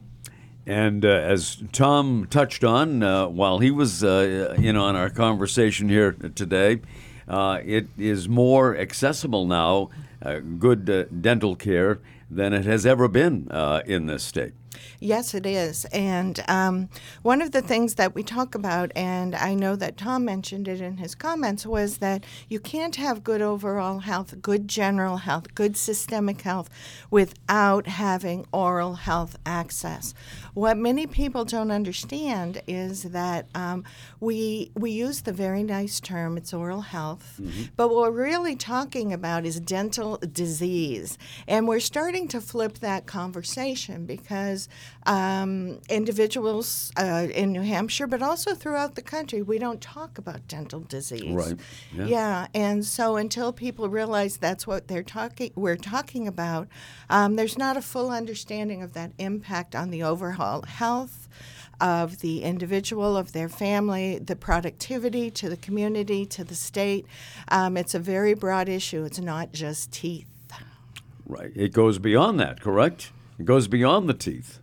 And 0.66 1.06
uh, 1.06 1.10
as 1.10 1.64
Tom 1.72 2.28
touched 2.30 2.64
on 2.64 3.02
uh, 3.02 3.28
while 3.28 3.60
he 3.60 3.72
was 3.72 4.04
uh, 4.04 4.54
in 4.58 4.76
on 4.76 4.98
our 4.98 5.10
conversation 5.10 5.88
here 5.88 6.12
today, 6.12 6.82
uh, 7.28 7.60
it 7.64 7.88
is 7.98 8.30
more 8.30 8.78
accessible 8.78 9.46
now, 9.46 9.90
uh, 10.22 10.40
good 10.40 10.90
uh, 10.90 11.06
dental 11.22 11.56
care, 11.56 12.00
than 12.30 12.54
it 12.54 12.66
has 12.66 12.86
ever 12.86 13.08
been 13.08 13.48
uh, 13.52 13.82
in 13.86 14.06
this 14.06 14.24
state. 14.24 14.54
Yes, 15.00 15.34
it 15.34 15.46
is. 15.46 15.86
And 15.86 16.44
um, 16.48 16.90
one 17.22 17.42
of 17.42 17.52
the 17.52 17.62
things 17.62 17.96
that 17.96 18.16
we 18.16 18.24
talk 18.24 18.56
about, 18.56 18.92
and 18.96 19.36
I 19.36 19.54
know 19.54 19.76
that 19.76 19.98
Tom 19.98 20.26
mentioned 20.26 20.68
it 20.68 20.82
in 20.82 20.98
his 20.98 21.14
comments, 21.14 21.66
was 21.66 21.98
that 21.98 22.24
you 22.50 22.60
can't 22.60 22.96
have 22.96 23.24
good 23.24 23.42
overall 23.42 24.00
health, 24.00 24.42
good 24.42 24.68
general 24.68 25.18
health, 25.18 25.54
good 25.54 25.78
systemic 25.78 26.42
health 26.42 26.70
without 27.12 27.88
having 27.88 28.46
oral 28.52 28.96
health 28.96 29.38
access. 29.46 30.14
What 30.58 30.76
many 30.76 31.06
people 31.06 31.46
don't 31.46 31.70
understand 31.70 32.64
is 32.66 33.04
that 33.04 33.46
um, 33.54 33.84
we 34.20 34.72
we 34.74 34.90
use 34.90 35.22
the 35.22 35.32
very 35.32 35.62
nice 35.62 36.00
term 36.00 36.36
it's 36.36 36.52
oral 36.52 36.82
health, 36.82 37.40
but 37.76 37.90
what 37.90 38.12
we're 38.12 38.24
really 38.24 38.56
talking 38.56 39.14
about 39.14 39.46
is 39.46 39.60
dental 39.60 40.18
disease, 40.18 41.20
and 41.48 41.68
we're 41.68 41.80
starting 41.80 42.28
to 42.30 42.42
flip 42.42 42.80
that 42.80 43.06
conversation 43.06 44.08
because 44.08 44.68
um, 45.06 45.80
individuals 45.90 46.92
uh, 46.98 47.28
in 47.36 47.52
New 47.52 47.62
Hampshire, 47.62 48.08
but 48.08 48.24
also 48.24 48.56
throughout 48.56 48.96
the 48.96 49.04
country, 49.04 49.44
we 49.44 49.60
don't 49.60 49.80
talk 49.80 50.18
about 50.18 50.48
dental 50.48 50.80
disease. 50.80 51.36
Right. 51.36 51.60
Yeah. 51.96 52.06
Yeah, 52.06 52.48
and 52.56 52.84
so 52.84 53.16
until 53.16 53.54
people 53.54 53.90
realize 53.90 54.38
that's 54.38 54.66
what 54.66 54.88
they're 54.88 55.04
talking, 55.04 55.52
we're 55.54 55.76
talking 55.76 56.28
about, 56.28 56.68
um, 57.12 57.36
there's 57.36 57.60
not 57.60 57.78
a 57.78 57.82
full 57.84 58.10
understanding 58.10 58.82
of 58.82 58.94
that 58.94 59.12
impact 59.20 59.76
on 59.76 59.92
the 59.92 60.02
overall 60.02 60.47
health 60.68 61.28
of 61.80 62.20
the 62.20 62.42
individual, 62.44 63.16
of 63.16 63.34
their 63.34 63.50
family, 63.50 64.18
the 64.20 64.36
productivity 64.36 65.30
to 65.30 65.50
the 65.50 65.58
community, 65.58 66.26
to 66.26 66.44
the 66.44 66.56
state. 66.56 67.06
Um, 67.50 67.78
it's 67.78 67.94
a 67.94 68.00
very 68.00 68.34
broad 68.34 68.68
issue. 68.68 69.04
It's 69.04 69.20
not 69.20 69.54
just 69.54 69.92
teeth. 69.92 70.28
Right. 71.26 71.52
It 71.56 71.74
goes 71.74 72.00
beyond 72.00 72.40
that, 72.40 72.62
correct? 72.62 73.12
It 73.38 73.46
goes 73.46 73.68
beyond 73.68 74.08
the 74.08 74.14
teeth. 74.14 74.60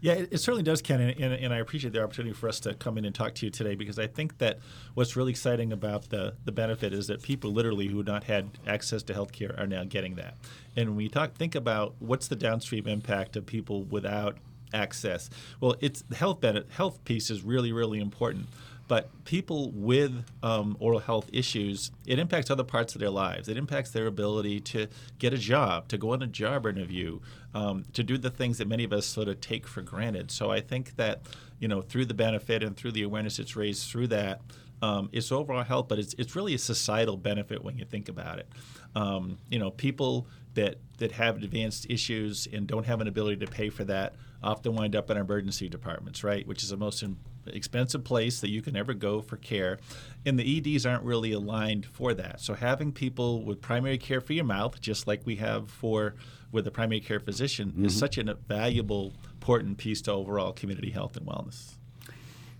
Yeah, 0.00 0.12
it, 0.12 0.28
it 0.32 0.38
certainly 0.38 0.62
does, 0.62 0.82
Ken, 0.82 1.00
and, 1.00 1.18
and, 1.18 1.32
and 1.32 1.54
I 1.54 1.58
appreciate 1.58 1.94
the 1.94 2.02
opportunity 2.02 2.34
for 2.34 2.46
us 2.46 2.60
to 2.60 2.74
come 2.74 2.98
in 2.98 3.06
and 3.06 3.14
talk 3.14 3.34
to 3.36 3.46
you 3.46 3.50
today 3.50 3.74
because 3.74 3.98
I 3.98 4.06
think 4.06 4.36
that 4.36 4.58
what's 4.92 5.16
really 5.16 5.30
exciting 5.30 5.72
about 5.72 6.10
the, 6.10 6.34
the 6.44 6.52
benefit 6.52 6.92
is 6.92 7.06
that 7.06 7.22
people 7.22 7.52
literally 7.52 7.88
who 7.88 7.96
have 7.96 8.06
not 8.06 8.24
had 8.24 8.50
access 8.66 9.02
to 9.04 9.14
health 9.14 9.32
care 9.32 9.58
are 9.58 9.66
now 9.66 9.84
getting 9.84 10.16
that. 10.16 10.34
And 10.76 10.90
when 10.90 10.96
we 10.96 11.08
talk, 11.08 11.34
think 11.34 11.54
about 11.54 11.94
what's 12.00 12.28
the 12.28 12.36
downstream 12.36 12.86
impact 12.86 13.34
of 13.34 13.46
people 13.46 13.82
without 13.82 14.36
access. 14.74 15.30
Well, 15.60 15.76
it's 15.80 16.04
health 16.14 16.40
benefit, 16.40 16.70
health 16.72 17.04
piece 17.04 17.30
is 17.30 17.42
really, 17.42 17.72
really 17.72 18.00
important. 18.00 18.46
But 18.86 19.08
people 19.24 19.70
with 19.70 20.24
um, 20.42 20.76
oral 20.78 20.98
health 20.98 21.30
issues, 21.32 21.90
it 22.06 22.18
impacts 22.18 22.50
other 22.50 22.64
parts 22.64 22.94
of 22.94 23.00
their 23.00 23.10
lives. 23.10 23.48
It 23.48 23.56
impacts 23.56 23.90
their 23.90 24.06
ability 24.06 24.60
to 24.60 24.88
get 25.18 25.32
a 25.32 25.38
job, 25.38 25.88
to 25.88 25.96
go 25.96 26.12
on 26.12 26.22
a 26.22 26.26
job 26.26 26.66
interview, 26.66 27.20
um, 27.54 27.84
to 27.94 28.02
do 28.02 28.18
the 28.18 28.30
things 28.30 28.58
that 28.58 28.68
many 28.68 28.84
of 28.84 28.92
us 28.92 29.06
sort 29.06 29.28
of 29.28 29.40
take 29.40 29.66
for 29.66 29.80
granted. 29.80 30.30
So 30.30 30.50
I 30.50 30.60
think 30.60 30.96
that, 30.96 31.22
you 31.58 31.68
know, 31.68 31.80
through 31.80 32.04
the 32.06 32.14
benefit 32.14 32.62
and 32.62 32.76
through 32.76 32.92
the 32.92 33.04
awareness 33.04 33.38
it's 33.38 33.56
raised 33.56 33.90
through 33.90 34.08
that, 34.08 34.42
um, 34.82 35.08
it's 35.12 35.32
overall 35.32 35.64
health, 35.64 35.88
but 35.88 35.98
it's, 35.98 36.14
it's 36.18 36.36
really 36.36 36.52
a 36.52 36.58
societal 36.58 37.16
benefit 37.16 37.64
when 37.64 37.78
you 37.78 37.86
think 37.86 38.10
about 38.10 38.38
it. 38.38 38.48
Um, 38.94 39.38
you 39.48 39.58
know, 39.58 39.70
people 39.70 40.26
that, 40.54 40.76
that 40.98 41.12
have 41.12 41.42
advanced 41.42 41.86
issues 41.88 42.46
and 42.52 42.66
don't 42.66 42.84
have 42.84 43.00
an 43.00 43.08
ability 43.08 43.46
to 43.46 43.50
pay 43.50 43.70
for 43.70 43.84
that 43.84 44.14
often 44.44 44.74
wind 44.74 44.94
up 44.94 45.10
in 45.10 45.16
emergency 45.16 45.68
departments, 45.68 46.22
right? 46.22 46.46
Which 46.46 46.62
is 46.62 46.68
the 46.68 46.76
most 46.76 47.02
in, 47.02 47.16
expensive 47.46 48.04
place 48.04 48.40
that 48.40 48.50
you 48.50 48.62
can 48.62 48.76
ever 48.76 48.94
go 48.94 49.20
for 49.20 49.36
care. 49.36 49.78
And 50.24 50.38
the 50.38 50.74
EDs 50.76 50.86
aren't 50.86 51.02
really 51.02 51.32
aligned 51.32 51.86
for 51.86 52.14
that. 52.14 52.40
So 52.40 52.54
having 52.54 52.92
people 52.92 53.44
with 53.44 53.60
primary 53.60 53.98
care 53.98 54.20
for 54.20 54.32
your 54.32 54.44
mouth, 54.44 54.80
just 54.80 55.06
like 55.06 55.22
we 55.24 55.36
have 55.36 55.70
for 55.70 56.14
with 56.52 56.66
a 56.66 56.70
primary 56.70 57.00
care 57.00 57.20
physician, 57.20 57.70
mm-hmm. 57.70 57.86
is 57.86 57.98
such 57.98 58.18
a 58.18 58.34
valuable, 58.34 59.12
important 59.32 59.78
piece 59.78 60.00
to 60.02 60.12
overall 60.12 60.52
community 60.52 60.90
health 60.90 61.16
and 61.16 61.26
wellness. 61.26 61.74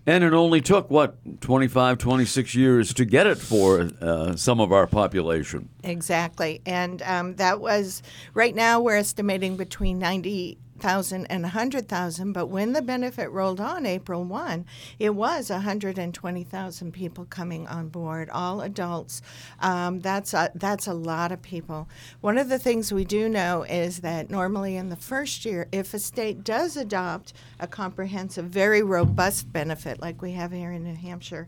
And 0.07 0.23
it 0.23 0.33
only 0.33 0.61
took, 0.61 0.91
what, 0.91 1.17
25, 1.41 1.97
26 1.97 2.53
years 2.53 2.93
to 2.93 3.05
get 3.05 3.25
it 3.25 3.39
for 3.39 3.89
uh, 3.99 4.35
some 4.35 4.59
of 4.59 4.71
our 4.71 4.85
population. 4.85 5.69
Exactly. 5.83 6.61
And 6.63 7.01
um, 7.01 7.35
that 7.37 7.59
was, 7.59 8.03
right 8.35 8.53
now, 8.53 8.81
we're 8.81 8.97
estimating 8.97 9.57
between 9.57 9.97
90 9.97 10.59
thousand 10.79 11.25
and 11.27 11.45
a 11.45 11.49
hundred 11.49 11.87
thousand, 11.87 12.33
but 12.33 12.47
when 12.47 12.73
the 12.73 12.81
benefit 12.81 13.29
rolled 13.31 13.59
on 13.59 13.85
April 13.85 14.23
one, 14.23 14.65
it 14.99 15.15
was 15.15 15.49
a 15.49 15.59
hundred 15.61 15.97
and 15.97 16.13
twenty 16.13 16.43
thousand 16.43 16.91
people 16.93 17.25
coming 17.25 17.67
on 17.67 17.89
board, 17.89 18.29
all 18.29 18.61
adults. 18.61 19.21
Um, 19.59 20.01
that's 20.01 20.33
a, 20.33 20.51
that's 20.55 20.87
a 20.87 20.93
lot 20.93 21.31
of 21.31 21.41
people. 21.41 21.87
One 22.21 22.37
of 22.37 22.49
the 22.49 22.59
things 22.59 22.91
we 22.91 23.05
do 23.05 23.29
know 23.29 23.63
is 23.63 23.99
that 24.01 24.29
normally 24.29 24.75
in 24.75 24.89
the 24.89 24.95
first 24.95 25.45
year, 25.45 25.67
if 25.71 25.93
a 25.93 25.99
state 25.99 26.43
does 26.43 26.77
adopt 26.77 27.33
a 27.59 27.67
comprehensive, 27.67 28.45
very 28.45 28.81
robust 28.81 29.51
benefit 29.51 30.01
like 30.01 30.21
we 30.21 30.31
have 30.31 30.51
here 30.51 30.71
in 30.71 30.83
New 30.83 30.95
Hampshire 30.95 31.47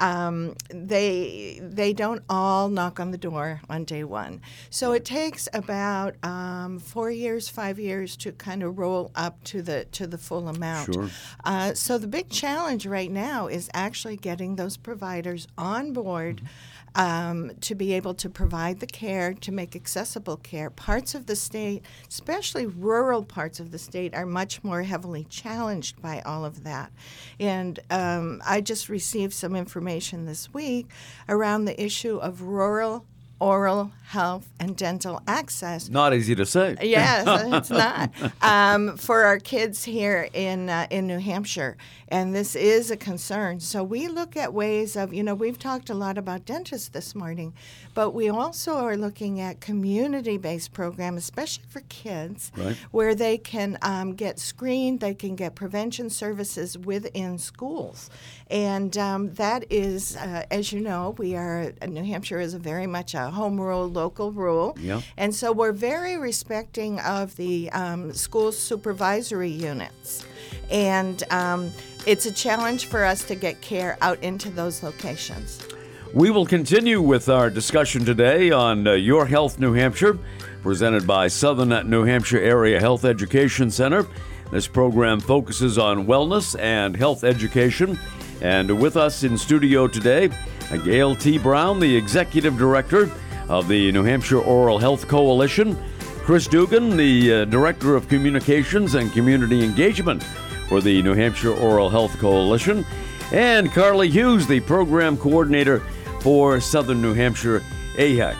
um, 0.00 0.54
they 0.70 1.60
they 1.62 1.92
don't 1.92 2.22
all 2.28 2.68
knock 2.68 2.98
on 2.98 3.10
the 3.10 3.18
door 3.18 3.60
on 3.68 3.84
day 3.84 4.04
one. 4.04 4.40
So 4.70 4.92
it 4.92 5.04
takes 5.04 5.48
about 5.52 6.14
um, 6.24 6.78
four 6.78 7.10
years, 7.10 7.48
five 7.48 7.78
years 7.78 8.16
to 8.18 8.32
kind 8.32 8.62
of 8.62 8.78
roll 8.78 9.10
up 9.14 9.42
to 9.44 9.62
the 9.62 9.84
to 9.92 10.06
the 10.06 10.18
full 10.18 10.48
amount. 10.48 10.94
Sure. 10.94 11.10
Uh, 11.44 11.74
so 11.74 11.98
the 11.98 12.06
big 12.08 12.30
challenge 12.30 12.86
right 12.86 13.10
now 13.10 13.46
is 13.46 13.70
actually 13.74 14.16
getting 14.16 14.56
those 14.56 14.76
providers 14.76 15.46
on 15.56 15.92
board. 15.92 16.36
Mm-hmm 16.36 16.46
um, 16.94 17.52
to 17.60 17.74
be 17.74 17.92
able 17.92 18.14
to 18.14 18.28
provide 18.28 18.80
the 18.80 18.86
care, 18.86 19.32
to 19.34 19.52
make 19.52 19.76
accessible 19.76 20.36
care. 20.36 20.70
Parts 20.70 21.14
of 21.14 21.26
the 21.26 21.36
state, 21.36 21.84
especially 22.08 22.66
rural 22.66 23.22
parts 23.22 23.60
of 23.60 23.70
the 23.70 23.78
state, 23.78 24.14
are 24.14 24.26
much 24.26 24.62
more 24.64 24.82
heavily 24.82 25.24
challenged 25.24 26.00
by 26.02 26.20
all 26.22 26.44
of 26.44 26.64
that. 26.64 26.90
And 27.38 27.78
um, 27.90 28.42
I 28.44 28.60
just 28.60 28.88
received 28.88 29.32
some 29.32 29.54
information 29.54 30.26
this 30.26 30.52
week 30.52 30.88
around 31.28 31.64
the 31.64 31.80
issue 31.82 32.16
of 32.18 32.42
rural 32.42 33.06
oral 33.40 33.90
health 34.10 34.48
and 34.58 34.76
dental 34.76 35.22
access. 35.28 35.88
Not 35.88 36.12
easy 36.12 36.34
to 36.34 36.44
say. 36.44 36.76
Yes, 36.90 37.24
it's 37.52 37.70
not 37.70 38.10
um, 38.42 38.96
for 38.96 39.22
our 39.22 39.38
kids 39.38 39.84
here 39.84 40.28
in 40.32 40.68
uh, 40.68 40.88
in 40.90 41.06
New 41.06 41.20
Hampshire, 41.20 41.76
and 42.08 42.34
this 42.34 42.56
is 42.56 42.90
a 42.90 42.96
concern. 42.96 43.60
So 43.60 43.84
we 43.84 44.08
look 44.08 44.36
at 44.36 44.52
ways 44.52 44.96
of 44.96 45.14
you 45.14 45.22
know 45.22 45.34
we've 45.34 45.58
talked 45.58 45.88
a 45.88 45.94
lot 45.94 46.18
about 46.18 46.44
dentists 46.44 46.88
this 46.88 47.14
morning, 47.14 47.54
but 47.94 48.10
we 48.10 48.28
also 48.28 48.74
are 48.78 48.96
looking 48.96 49.40
at 49.40 49.60
community-based 49.60 50.72
programs, 50.72 51.22
especially 51.22 51.64
for 51.68 51.82
kids, 51.88 52.50
right. 52.56 52.76
where 52.90 53.14
they 53.14 53.38
can 53.38 53.78
um, 53.82 54.14
get 54.14 54.40
screened, 54.40 54.98
they 54.98 55.14
can 55.14 55.36
get 55.36 55.54
prevention 55.54 56.10
services 56.10 56.76
within 56.76 57.38
schools, 57.38 58.10
and 58.50 58.98
um, 58.98 59.32
that 59.34 59.64
is, 59.70 60.16
uh, 60.16 60.44
as 60.50 60.72
you 60.72 60.80
know, 60.80 61.14
we 61.18 61.36
are 61.36 61.72
New 61.86 62.04
Hampshire 62.04 62.40
is 62.40 62.54
a 62.54 62.58
very 62.58 62.88
much 62.88 63.14
a 63.14 63.29
home 63.30 63.60
rule, 63.60 63.88
local 63.88 64.32
rule. 64.32 64.76
Yeah. 64.80 65.00
And 65.16 65.34
so 65.34 65.52
we're 65.52 65.72
very 65.72 66.16
respecting 66.16 67.00
of 67.00 67.36
the 67.36 67.70
um, 67.72 68.12
school 68.12 68.52
supervisory 68.52 69.50
units. 69.50 70.24
And 70.70 71.22
um, 71.30 71.72
it's 72.06 72.26
a 72.26 72.32
challenge 72.32 72.86
for 72.86 73.04
us 73.04 73.24
to 73.24 73.34
get 73.34 73.60
care 73.60 73.98
out 74.00 74.22
into 74.22 74.50
those 74.50 74.82
locations. 74.82 75.66
We 76.12 76.30
will 76.30 76.46
continue 76.46 77.00
with 77.00 77.28
our 77.28 77.50
discussion 77.50 78.04
today 78.04 78.50
on 78.50 78.86
uh, 78.86 78.92
Your 78.94 79.26
Health 79.26 79.60
New 79.60 79.74
Hampshire, 79.74 80.18
presented 80.60 81.06
by 81.06 81.28
Southern 81.28 81.88
New 81.88 82.04
Hampshire 82.04 82.40
Area 82.40 82.80
Health 82.80 83.04
Education 83.04 83.70
Center. 83.70 84.06
This 84.50 84.66
program 84.66 85.20
focuses 85.20 85.78
on 85.78 86.06
wellness 86.06 86.58
and 86.58 86.96
health 86.96 87.22
education. 87.22 87.96
And 88.40 88.80
with 88.80 88.96
us 88.96 89.22
in 89.22 89.38
studio 89.38 89.86
today, 89.86 90.30
Gail 90.78 91.14
T. 91.14 91.38
Brown, 91.38 91.80
the 91.80 91.96
Executive 91.96 92.56
Director 92.56 93.10
of 93.48 93.68
the 93.68 93.90
New 93.92 94.04
Hampshire 94.04 94.40
Oral 94.40 94.78
Health 94.78 95.08
Coalition, 95.08 95.76
Chris 96.22 96.46
Dugan, 96.46 96.96
the 96.96 97.32
uh, 97.32 97.44
Director 97.46 97.96
of 97.96 98.08
Communications 98.08 98.94
and 98.94 99.12
Community 99.12 99.64
Engagement 99.64 100.22
for 100.68 100.80
the 100.80 101.02
New 101.02 101.14
Hampshire 101.14 101.52
Oral 101.54 101.90
Health 101.90 102.16
Coalition, 102.18 102.86
and 103.32 103.72
Carly 103.72 104.08
Hughes, 104.08 104.46
the 104.46 104.60
Program 104.60 105.16
Coordinator 105.16 105.80
for 106.20 106.60
Southern 106.60 107.02
New 107.02 107.14
Hampshire 107.14 107.64
AHEC. 107.96 108.36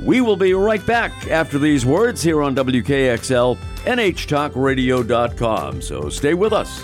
We 0.00 0.20
will 0.20 0.36
be 0.36 0.52
right 0.54 0.84
back 0.84 1.28
after 1.28 1.58
these 1.58 1.86
words 1.86 2.22
here 2.22 2.42
on 2.42 2.54
WKXL, 2.54 3.56
NHTalkRadio.com, 3.84 5.82
so 5.82 6.08
stay 6.08 6.34
with 6.34 6.52
us. 6.52 6.82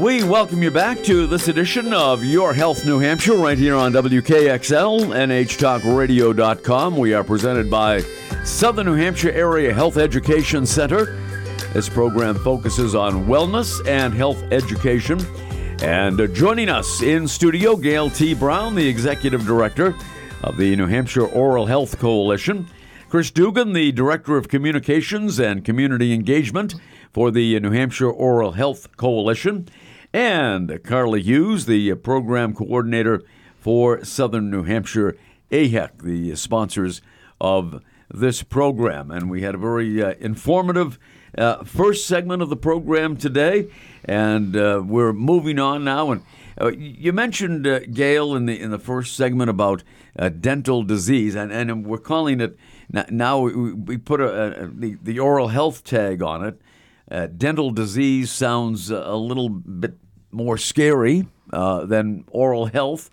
We 0.00 0.24
welcome 0.24 0.60
you 0.60 0.72
back 0.72 1.04
to 1.04 1.28
this 1.28 1.46
edition 1.46 1.94
of 1.94 2.24
Your 2.24 2.52
Health 2.52 2.84
New 2.84 2.98
Hampshire 2.98 3.36
right 3.36 3.56
here 3.56 3.76
on 3.76 3.92
WKXL, 3.92 5.06
NHTalkRadio.com. 5.06 6.96
We 6.96 7.14
are 7.14 7.22
presented 7.22 7.70
by 7.70 8.00
Southern 8.44 8.86
New 8.86 8.94
Hampshire 8.94 9.30
Area 9.30 9.72
Health 9.72 9.96
Education 9.96 10.66
Center. 10.66 11.16
This 11.72 11.88
program 11.88 12.34
focuses 12.34 12.96
on 12.96 13.26
wellness 13.26 13.86
and 13.86 14.12
health 14.12 14.42
education. 14.50 15.24
And 15.80 16.20
uh, 16.20 16.26
joining 16.26 16.70
us 16.70 17.00
in 17.00 17.28
studio, 17.28 17.76
Gail 17.76 18.10
T. 18.10 18.34
Brown, 18.34 18.74
the 18.74 18.88
Executive 18.88 19.46
Director 19.46 19.94
of 20.42 20.56
the 20.56 20.74
New 20.74 20.88
Hampshire 20.88 21.26
Oral 21.26 21.66
Health 21.66 22.00
Coalition. 22.00 22.66
Chris 23.08 23.30
Dugan, 23.30 23.72
the 23.72 23.92
Director 23.92 24.36
of 24.36 24.48
Communications 24.48 25.38
and 25.38 25.64
Community 25.64 26.12
Engagement 26.12 26.74
for 27.12 27.30
the 27.30 27.60
New 27.60 27.70
Hampshire 27.70 28.10
Oral 28.10 28.52
Health 28.52 28.96
Coalition 28.96 29.68
and 30.14 30.80
Carly 30.84 31.22
Hughes, 31.22 31.66
the 31.66 31.92
program 31.96 32.54
coordinator 32.54 33.24
for 33.58 34.04
Southern 34.04 34.48
New 34.48 34.62
Hampshire 34.62 35.16
AHEC, 35.50 36.02
the 36.02 36.36
sponsors 36.36 37.02
of 37.40 37.82
this 38.08 38.44
program. 38.44 39.10
And 39.10 39.28
we 39.28 39.42
had 39.42 39.56
a 39.56 39.58
very 39.58 40.00
uh, 40.00 40.14
informative 40.20 41.00
uh, 41.36 41.64
first 41.64 42.06
segment 42.06 42.42
of 42.42 42.48
the 42.48 42.56
program 42.56 43.16
today, 43.16 43.68
and 44.04 44.56
uh, 44.56 44.84
we're 44.86 45.12
moving 45.12 45.58
on 45.58 45.82
now. 45.82 46.12
And 46.12 46.22
uh, 46.60 46.68
you 46.68 47.12
mentioned 47.12 47.66
uh, 47.66 47.80
Gail 47.80 48.36
in 48.36 48.46
the 48.46 48.60
in 48.60 48.70
the 48.70 48.78
first 48.78 49.16
segment 49.16 49.50
about 49.50 49.82
uh, 50.16 50.28
dental 50.28 50.84
disease, 50.84 51.34
and, 51.34 51.50
and 51.50 51.84
we're 51.84 51.98
calling 51.98 52.40
it 52.40 52.56
now. 53.10 53.40
We, 53.40 53.72
we 53.72 53.96
put 53.96 54.20
a, 54.20 54.62
a, 54.62 54.66
the 54.68 54.96
the 55.02 55.18
oral 55.18 55.48
health 55.48 55.82
tag 55.82 56.22
on 56.22 56.44
it. 56.44 56.60
Dental 57.36 57.70
disease 57.70 58.30
sounds 58.30 58.90
a 58.90 59.14
little 59.14 59.48
bit 59.48 59.98
more 60.34 60.58
scary 60.58 61.26
uh, 61.52 61.84
than 61.86 62.24
oral 62.30 62.66
health. 62.66 63.10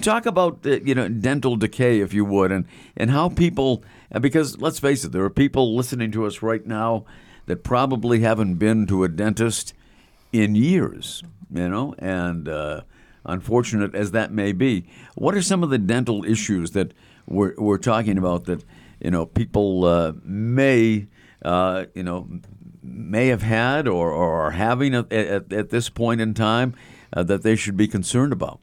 Talk 0.00 0.24
about 0.24 0.64
you 0.64 0.94
know 0.94 1.08
dental 1.08 1.56
decay, 1.56 2.00
if 2.00 2.14
you 2.14 2.24
would, 2.24 2.52
and 2.52 2.66
and 2.96 3.10
how 3.10 3.28
people 3.28 3.82
because 4.20 4.60
let's 4.60 4.78
face 4.78 5.04
it, 5.04 5.12
there 5.12 5.24
are 5.24 5.30
people 5.30 5.74
listening 5.74 6.12
to 6.12 6.26
us 6.26 6.42
right 6.42 6.64
now 6.64 7.04
that 7.46 7.64
probably 7.64 8.20
haven't 8.20 8.54
been 8.54 8.86
to 8.86 9.04
a 9.04 9.08
dentist 9.08 9.74
in 10.32 10.54
years, 10.54 11.22
you 11.52 11.68
know, 11.68 11.94
and 11.98 12.48
uh, 12.48 12.82
unfortunate 13.24 13.94
as 13.94 14.12
that 14.12 14.32
may 14.32 14.52
be, 14.52 14.86
what 15.14 15.34
are 15.34 15.42
some 15.42 15.62
of 15.62 15.70
the 15.70 15.78
dental 15.78 16.24
issues 16.24 16.70
that 16.72 16.92
we're 17.26 17.54
we're 17.56 17.78
talking 17.78 18.18
about 18.18 18.44
that 18.44 18.64
you 19.00 19.10
know 19.10 19.26
people 19.26 19.84
uh, 19.84 20.12
may 20.24 21.06
uh, 21.44 21.84
you 21.94 22.02
know 22.02 22.28
may 22.84 23.28
have 23.28 23.42
had 23.42 23.88
or, 23.88 24.12
or 24.12 24.46
are 24.46 24.50
having 24.52 24.94
at, 24.94 25.12
at, 25.12 25.52
at 25.52 25.70
this 25.70 25.88
point 25.88 26.20
in 26.20 26.34
time 26.34 26.74
uh, 27.12 27.22
that 27.22 27.42
they 27.42 27.56
should 27.56 27.76
be 27.76 27.88
concerned 27.88 28.32
about? 28.32 28.60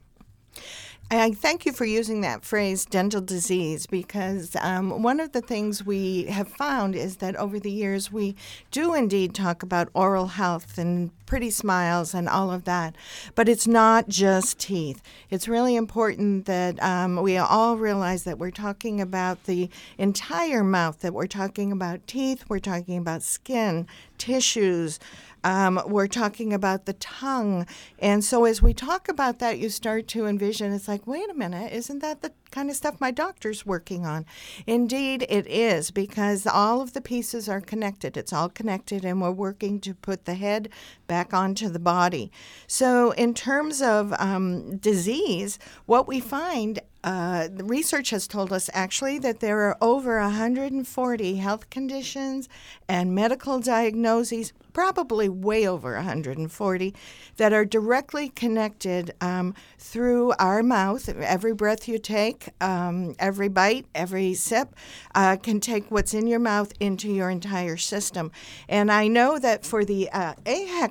I 1.13 1.31
thank 1.33 1.65
you 1.65 1.73
for 1.73 1.83
using 1.83 2.21
that 2.21 2.45
phrase, 2.45 2.85
dental 2.85 3.19
disease, 3.19 3.85
because 3.85 4.55
um, 4.61 5.03
one 5.03 5.19
of 5.19 5.33
the 5.33 5.41
things 5.41 5.85
we 5.85 6.23
have 6.25 6.47
found 6.47 6.95
is 6.95 7.17
that 7.17 7.35
over 7.35 7.59
the 7.59 7.69
years 7.69 8.13
we 8.13 8.33
do 8.71 8.93
indeed 8.93 9.35
talk 9.35 9.61
about 9.61 9.89
oral 9.93 10.27
health 10.27 10.77
and 10.77 11.11
pretty 11.25 11.49
smiles 11.49 12.13
and 12.13 12.29
all 12.29 12.49
of 12.49 12.63
that. 12.63 12.95
But 13.35 13.49
it's 13.49 13.67
not 13.67 14.07
just 14.07 14.57
teeth. 14.57 15.01
It's 15.29 15.49
really 15.49 15.75
important 15.75 16.45
that 16.45 16.81
um, 16.81 17.21
we 17.21 17.35
all 17.35 17.75
realize 17.75 18.23
that 18.23 18.37
we're 18.37 18.51
talking 18.51 19.01
about 19.01 19.43
the 19.43 19.69
entire 19.97 20.63
mouth, 20.63 21.01
that 21.01 21.13
we're 21.13 21.27
talking 21.27 21.73
about 21.73 22.07
teeth, 22.07 22.45
we're 22.47 22.59
talking 22.59 22.97
about 22.97 23.21
skin, 23.21 23.85
tissues. 24.17 24.97
Um, 25.43 25.81
we're 25.85 26.07
talking 26.07 26.53
about 26.53 26.85
the 26.85 26.93
tongue. 26.93 27.65
And 27.99 28.23
so 28.23 28.45
as 28.45 28.61
we 28.61 28.73
talk 28.73 29.07
about 29.07 29.39
that, 29.39 29.59
you 29.59 29.69
start 29.69 30.07
to 30.09 30.25
envision 30.25 30.71
it's 30.71 30.87
like, 30.87 31.07
wait 31.07 31.29
a 31.29 31.33
minute, 31.33 31.73
isn't 31.73 31.99
that 31.99 32.21
the 32.21 32.31
kind 32.51 32.69
of 32.69 32.75
stuff 32.75 32.99
my 32.99 33.11
doctor's 33.11 33.65
working 33.65 34.05
on? 34.05 34.25
Indeed, 34.67 35.25
it 35.29 35.47
is, 35.47 35.91
because 35.91 36.45
all 36.45 36.81
of 36.81 36.93
the 36.93 37.01
pieces 37.01 37.49
are 37.49 37.61
connected. 37.61 38.17
It's 38.17 38.33
all 38.33 38.49
connected, 38.49 39.03
and 39.03 39.21
we're 39.21 39.31
working 39.31 39.79
to 39.81 39.93
put 39.93 40.25
the 40.25 40.35
head 40.35 40.69
back 41.07 41.33
onto 41.33 41.69
the 41.69 41.79
body. 41.79 42.31
So, 42.67 43.11
in 43.11 43.33
terms 43.33 43.81
of 43.81 44.13
um, 44.19 44.77
disease, 44.77 45.59
what 45.85 46.07
we 46.07 46.19
find 46.19 46.81
uh, 47.03 47.47
the 47.51 47.63
research 47.63 48.11
has 48.11 48.27
told 48.27 48.53
us 48.53 48.69
actually 48.73 49.17
that 49.19 49.39
there 49.39 49.61
are 49.61 49.77
over 49.81 50.19
140 50.19 51.35
health 51.35 51.69
conditions 51.69 52.47
and 52.87 53.15
medical 53.15 53.59
diagnoses, 53.59 54.53
probably 54.71 55.27
way 55.27 55.67
over 55.67 55.95
140, 55.95 56.95
that 57.37 57.53
are 57.53 57.65
directly 57.65 58.29
connected 58.29 59.13
um, 59.19 59.55
through 59.79 60.33
our 60.37 60.61
mouth. 60.61 61.09
Every 61.09 61.53
breath 61.53 61.87
you 61.87 61.97
take, 61.97 62.40
um, 62.59 63.15
every 63.19 63.49
bite, 63.49 63.85
every 63.93 64.33
sip 64.33 64.75
uh, 65.15 65.37
can 65.37 65.59
take 65.59 65.89
what's 65.89 66.13
in 66.13 66.27
your 66.27 66.39
mouth 66.39 66.71
into 66.79 67.11
your 67.11 67.29
entire 67.29 67.77
system. 67.77 68.31
And 68.67 68.91
I 68.91 69.07
know 69.07 69.39
that 69.39 69.65
for 69.65 69.85
the 69.85 70.09
uh, 70.11 70.33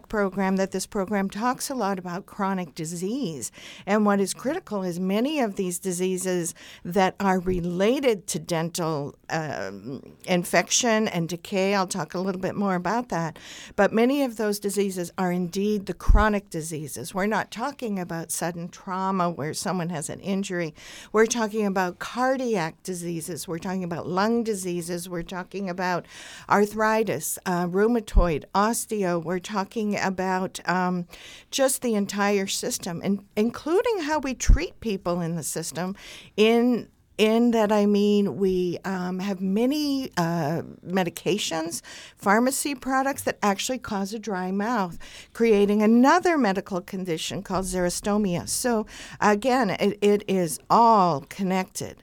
program, 0.08 0.56
that 0.56 0.72
this 0.72 0.86
program 0.86 1.30
talks 1.30 1.70
a 1.70 1.74
lot 1.74 1.98
about 1.98 2.26
chronic 2.26 2.74
disease. 2.74 3.50
And 3.86 4.04
what 4.04 4.20
is 4.20 4.34
critical 4.34 4.82
is 4.82 5.00
many 5.00 5.40
of 5.40 5.56
these 5.56 5.78
diseases 5.78 6.54
that 6.84 7.14
are 7.20 7.38
related 7.38 8.26
to 8.28 8.38
dental 8.38 9.14
um, 9.30 10.02
infection 10.26 11.08
and 11.08 11.28
decay. 11.28 11.74
I'll 11.74 11.86
talk 11.86 12.14
a 12.14 12.20
little 12.20 12.40
bit 12.40 12.54
more 12.54 12.74
about 12.74 13.08
that. 13.08 13.38
But 13.76 13.92
many 13.92 14.22
of 14.22 14.36
those 14.36 14.58
diseases 14.58 15.12
are 15.16 15.32
indeed 15.32 15.86
the 15.86 15.94
chronic 15.94 16.50
diseases. 16.50 17.14
We're 17.14 17.26
not 17.26 17.50
talking 17.50 17.98
about 17.98 18.30
sudden 18.30 18.68
trauma 18.68 19.30
where 19.30 19.54
someone 19.54 19.90
has 19.90 20.10
an 20.10 20.20
injury. 20.20 20.74
We're 21.12 21.26
talking 21.26 21.39
about 21.40 21.98
cardiac 21.98 22.82
diseases. 22.82 23.48
We're 23.48 23.58
talking 23.58 23.82
about 23.82 24.06
lung 24.06 24.44
diseases. 24.44 25.08
We're 25.08 25.22
talking 25.22 25.70
about 25.70 26.04
arthritis, 26.50 27.38
uh, 27.46 27.66
rheumatoid, 27.66 28.44
osteo. 28.54 29.24
We're 29.24 29.38
talking 29.38 29.98
about 29.98 30.60
um, 30.68 31.06
just 31.50 31.80
the 31.80 31.94
entire 31.94 32.46
system, 32.46 33.00
and 33.02 33.24
including 33.36 34.00
how 34.00 34.18
we 34.18 34.34
treat 34.34 34.78
people 34.80 35.22
in 35.22 35.36
the 35.36 35.42
system 35.42 35.96
in 36.36 36.88
in 37.20 37.50
that 37.50 37.70
I 37.70 37.84
mean 37.84 38.38
we 38.38 38.78
um, 38.84 39.18
have 39.18 39.42
many 39.42 40.10
uh, 40.16 40.62
medications, 40.84 41.82
pharmacy 42.16 42.74
products 42.74 43.22
that 43.24 43.38
actually 43.42 43.78
cause 43.78 44.14
a 44.14 44.18
dry 44.18 44.50
mouth, 44.50 44.98
creating 45.34 45.82
another 45.82 46.38
medical 46.38 46.80
condition 46.80 47.42
called 47.42 47.66
xerostomia. 47.66 48.48
So 48.48 48.86
again, 49.20 49.68
it, 49.68 49.98
it 50.00 50.24
is 50.26 50.58
all 50.70 51.20
connected. 51.28 52.02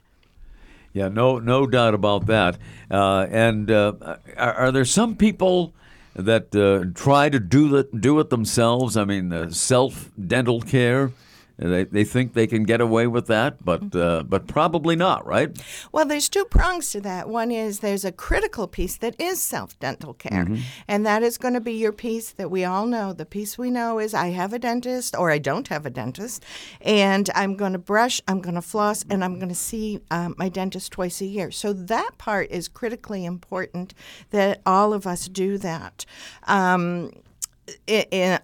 Yeah, 0.93 1.07
no, 1.07 1.39
no 1.39 1.65
doubt 1.65 1.95
about 1.95 2.27
that. 2.27 2.57
Uh, 2.91 3.25
and 3.31 3.71
uh, 3.71 3.93
are, 4.37 4.53
are, 4.53 4.71
there 4.71 4.85
some 4.85 5.15
people 5.15 5.73
that 6.15 6.55
uh, 6.55 6.91
try 6.93 7.29
to 7.29 7.39
do 7.39 7.75
it, 7.75 8.01
do 8.01 8.19
it 8.19 8.29
themselves? 8.29 8.95
I 8.95 9.05
mean, 9.05 9.51
self 9.51 10.11
dental 10.27 10.61
care. 10.61 11.11
They, 11.57 11.85
they 11.85 12.03
think 12.03 12.33
they 12.33 12.45
can 12.45 12.63
get 12.63 12.81
away 12.81 13.07
with 13.07 13.25
that, 13.27 13.65
but 13.65 13.95
uh, 13.95 14.23
but 14.27 14.47
probably 14.47 14.95
not, 14.95 15.25
right? 15.25 15.57
Well, 15.91 16.05
there's 16.05 16.29
two 16.29 16.45
prongs 16.45 16.91
to 16.91 17.01
that. 17.01 17.29
One 17.29 17.51
is 17.51 17.79
there's 17.79 18.05
a 18.05 18.11
critical 18.11 18.67
piece 18.67 18.95
that 18.97 19.19
is 19.19 19.41
self 19.41 19.77
dental 19.79 20.13
care, 20.13 20.45
mm-hmm. 20.45 20.61
and 20.87 21.03
that 21.05 21.23
is 21.23 21.39
going 21.39 21.55
to 21.55 21.59
be 21.59 21.73
your 21.73 21.91
piece 21.91 22.31
that 22.31 22.51
we 22.51 22.63
all 22.63 22.85
know. 22.85 23.11
The 23.11 23.25
piece 23.25 23.57
we 23.57 23.71
know 23.71 23.97
is 23.97 24.13
I 24.13 24.27
have 24.27 24.53
a 24.53 24.59
dentist 24.59 25.15
or 25.17 25.31
I 25.31 25.39
don't 25.39 25.67
have 25.69 25.85
a 25.85 25.89
dentist, 25.89 26.45
and 26.81 27.27
I'm 27.33 27.55
going 27.55 27.73
to 27.73 27.79
brush, 27.79 28.21
I'm 28.27 28.39
going 28.39 28.55
to 28.55 28.61
floss, 28.61 29.03
and 29.09 29.23
I'm 29.23 29.37
going 29.37 29.49
to 29.49 29.55
see 29.55 29.99
um, 30.11 30.35
my 30.37 30.49
dentist 30.49 30.91
twice 30.91 31.21
a 31.21 31.25
year. 31.25 31.49
So 31.49 31.73
that 31.73 32.19
part 32.19 32.51
is 32.51 32.67
critically 32.67 33.25
important 33.25 33.95
that 34.29 34.61
all 34.63 34.93
of 34.93 35.07
us 35.07 35.27
do 35.27 35.57
that. 35.57 36.05
Um, 36.43 37.11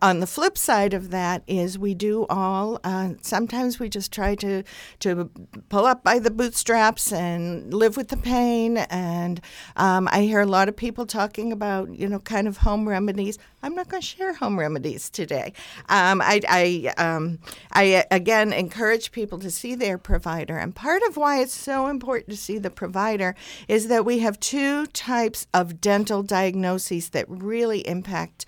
on 0.01 0.19
the 0.19 0.27
flip 0.27 0.57
side 0.57 0.93
of 0.93 1.11
that 1.11 1.43
is 1.47 1.79
we 1.79 1.93
do 1.93 2.25
all 2.29 2.79
uh, 2.83 3.09
sometimes 3.21 3.79
we 3.79 3.87
just 3.87 4.11
try 4.11 4.35
to 4.35 4.63
to 4.99 5.29
pull 5.69 5.85
up 5.85 6.03
by 6.03 6.19
the 6.19 6.31
bootstraps 6.31 7.11
and 7.11 7.73
live 7.73 7.95
with 7.95 8.09
the 8.09 8.17
pain. 8.17 8.77
And 8.77 9.39
um, 9.75 10.09
i 10.11 10.21
hear 10.21 10.41
a 10.41 10.45
lot 10.45 10.69
of 10.69 10.75
people 10.75 11.05
talking 11.05 11.51
about 11.51 11.93
you 11.93 12.07
know 12.07 12.19
kind 12.19 12.47
of 12.47 12.57
home 12.57 12.87
remedies. 12.87 13.37
I'm 13.61 13.75
not 13.75 13.87
going 13.87 14.01
to 14.01 14.07
share 14.07 14.33
home 14.33 14.59
remedies 14.59 15.09
today. 15.09 15.53
Um, 15.87 16.21
I, 16.21 16.41
I, 16.49 16.93
um, 16.97 17.39
I 17.71 18.03
again 18.11 18.51
encourage 18.51 19.13
people 19.13 19.39
to 19.39 19.49
see 19.49 19.73
their 19.73 19.97
provider. 19.97 20.57
And 20.57 20.75
part 20.75 21.01
of 21.07 21.15
why 21.15 21.39
it's 21.39 21.57
so 21.57 21.87
important 21.87 22.29
to 22.31 22.37
see 22.37 22.57
the 22.57 22.69
provider 22.69 23.35
is 23.69 23.87
that 23.87 24.03
we 24.03 24.19
have 24.19 24.37
two 24.41 24.85
types 24.87 25.47
of 25.53 25.79
dental 25.79 26.23
diagnoses 26.23 27.11
that 27.11 27.25
really 27.29 27.87
impact 27.87 28.45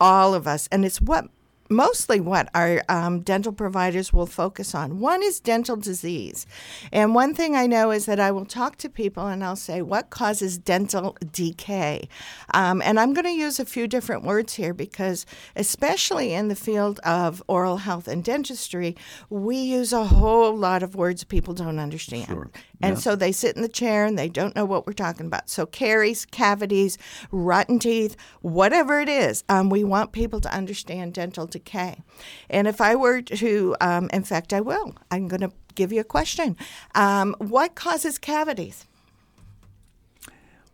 all 0.00 0.34
of 0.34 0.46
us. 0.46 0.68
And 0.70 0.84
it's 0.84 1.00
what 1.00 1.28
mostly 1.70 2.20
what 2.20 2.48
our 2.54 2.82
um, 2.88 3.20
dental 3.20 3.52
providers 3.52 4.12
will 4.12 4.26
focus 4.26 4.74
on. 4.74 5.00
One 5.00 5.22
is 5.22 5.40
dental 5.40 5.76
disease. 5.76 6.46
And 6.92 7.14
one 7.14 7.34
thing 7.34 7.56
I 7.56 7.66
know 7.66 7.90
is 7.90 8.06
that 8.06 8.20
I 8.20 8.30
will 8.30 8.44
talk 8.44 8.76
to 8.78 8.88
people 8.88 9.26
and 9.26 9.42
I'll 9.42 9.56
say, 9.56 9.82
What 9.82 10.10
causes 10.10 10.58
dental 10.58 11.16
decay? 11.32 12.08
Um, 12.54 12.82
and 12.82 12.98
I'm 12.98 13.12
going 13.12 13.24
to 13.24 13.30
use 13.30 13.58
a 13.58 13.64
few 13.64 13.86
different 13.86 14.24
words 14.24 14.54
here 14.54 14.74
because, 14.74 15.26
especially 15.54 16.32
in 16.32 16.48
the 16.48 16.56
field 16.56 17.00
of 17.00 17.42
oral 17.48 17.78
health 17.78 18.08
and 18.08 18.22
dentistry, 18.22 18.96
we 19.30 19.56
use 19.56 19.92
a 19.92 20.04
whole 20.04 20.56
lot 20.56 20.82
of 20.82 20.94
words 20.94 21.24
people 21.24 21.54
don't 21.54 21.78
understand. 21.78 22.26
Sure. 22.26 22.50
And 22.82 22.96
yeah. 22.96 23.00
so 23.00 23.16
they 23.16 23.32
sit 23.32 23.56
in 23.56 23.62
the 23.62 23.68
chair 23.68 24.04
and 24.04 24.18
they 24.18 24.28
don't 24.28 24.54
know 24.54 24.64
what 24.64 24.86
we're 24.86 24.92
talking 24.92 25.26
about. 25.26 25.48
So, 25.48 25.66
caries, 25.66 26.26
cavities, 26.26 26.98
rotten 27.30 27.78
teeth, 27.78 28.16
whatever 28.42 29.00
it 29.00 29.08
is, 29.08 29.44
um, 29.48 29.70
we 29.70 29.82
want 29.84 30.12
people 30.12 30.40
to 30.40 30.52
understand 30.52 31.14
dental 31.14 31.46
decay. 31.46 32.02
And 32.50 32.68
if 32.68 32.80
I 32.80 32.94
were 32.94 33.22
to, 33.22 33.76
um, 33.80 34.10
in 34.12 34.24
fact, 34.24 34.52
I 34.52 34.60
will, 34.60 34.94
I'm 35.10 35.28
going 35.28 35.40
to 35.40 35.52
give 35.74 35.92
you 35.92 36.00
a 36.00 36.04
question. 36.04 36.56
Um, 36.94 37.34
what 37.38 37.74
causes 37.74 38.18
cavities? 38.18 38.84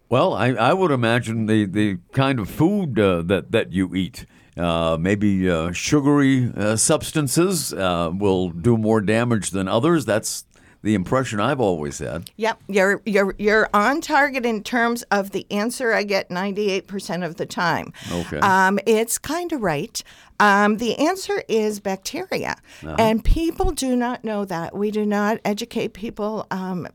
Well, 0.08 0.34
I, 0.34 0.48
I 0.48 0.72
would 0.74 0.90
imagine 0.90 1.46
the, 1.46 1.64
the 1.64 1.98
kind 2.12 2.38
of 2.38 2.50
food 2.50 2.98
uh, 2.98 3.22
that, 3.22 3.52
that 3.52 3.72
you 3.72 3.94
eat. 3.94 4.26
Uh, 4.54 4.98
maybe 5.00 5.48
uh, 5.48 5.72
sugary 5.72 6.52
uh, 6.54 6.76
substances 6.76 7.72
uh, 7.72 8.10
will 8.12 8.50
do 8.50 8.76
more 8.76 9.00
damage 9.00 9.50
than 9.50 9.66
others. 9.66 10.04
That's 10.04 10.44
the 10.82 10.94
impression 10.94 11.40
I've 11.40 11.60
always 11.60 11.98
had. 11.98 12.30
Yep, 12.36 12.60
you're 12.68 13.02
you're 13.06 13.34
you're 13.38 13.68
on 13.72 14.00
target 14.00 14.44
in 14.44 14.62
terms 14.62 15.02
of 15.10 15.30
the 15.30 15.46
answer 15.50 15.92
I 15.92 16.02
get 16.02 16.28
98% 16.28 17.24
of 17.24 17.36
the 17.36 17.46
time. 17.46 17.92
Okay. 18.10 18.38
Um, 18.38 18.78
it's 18.86 19.18
kind 19.18 19.52
of 19.52 19.62
right. 19.62 20.02
Um, 20.40 20.78
the 20.78 20.98
answer 20.98 21.44
is 21.48 21.78
bacteria. 21.78 22.56
Uh-huh. 22.82 22.96
And 22.98 23.24
people 23.24 23.70
do 23.70 23.94
not 23.94 24.24
know 24.24 24.44
that. 24.44 24.74
We 24.74 24.90
do 24.90 25.06
not 25.06 25.38
educate 25.44 25.92
people 25.92 26.48
um, 26.50 26.88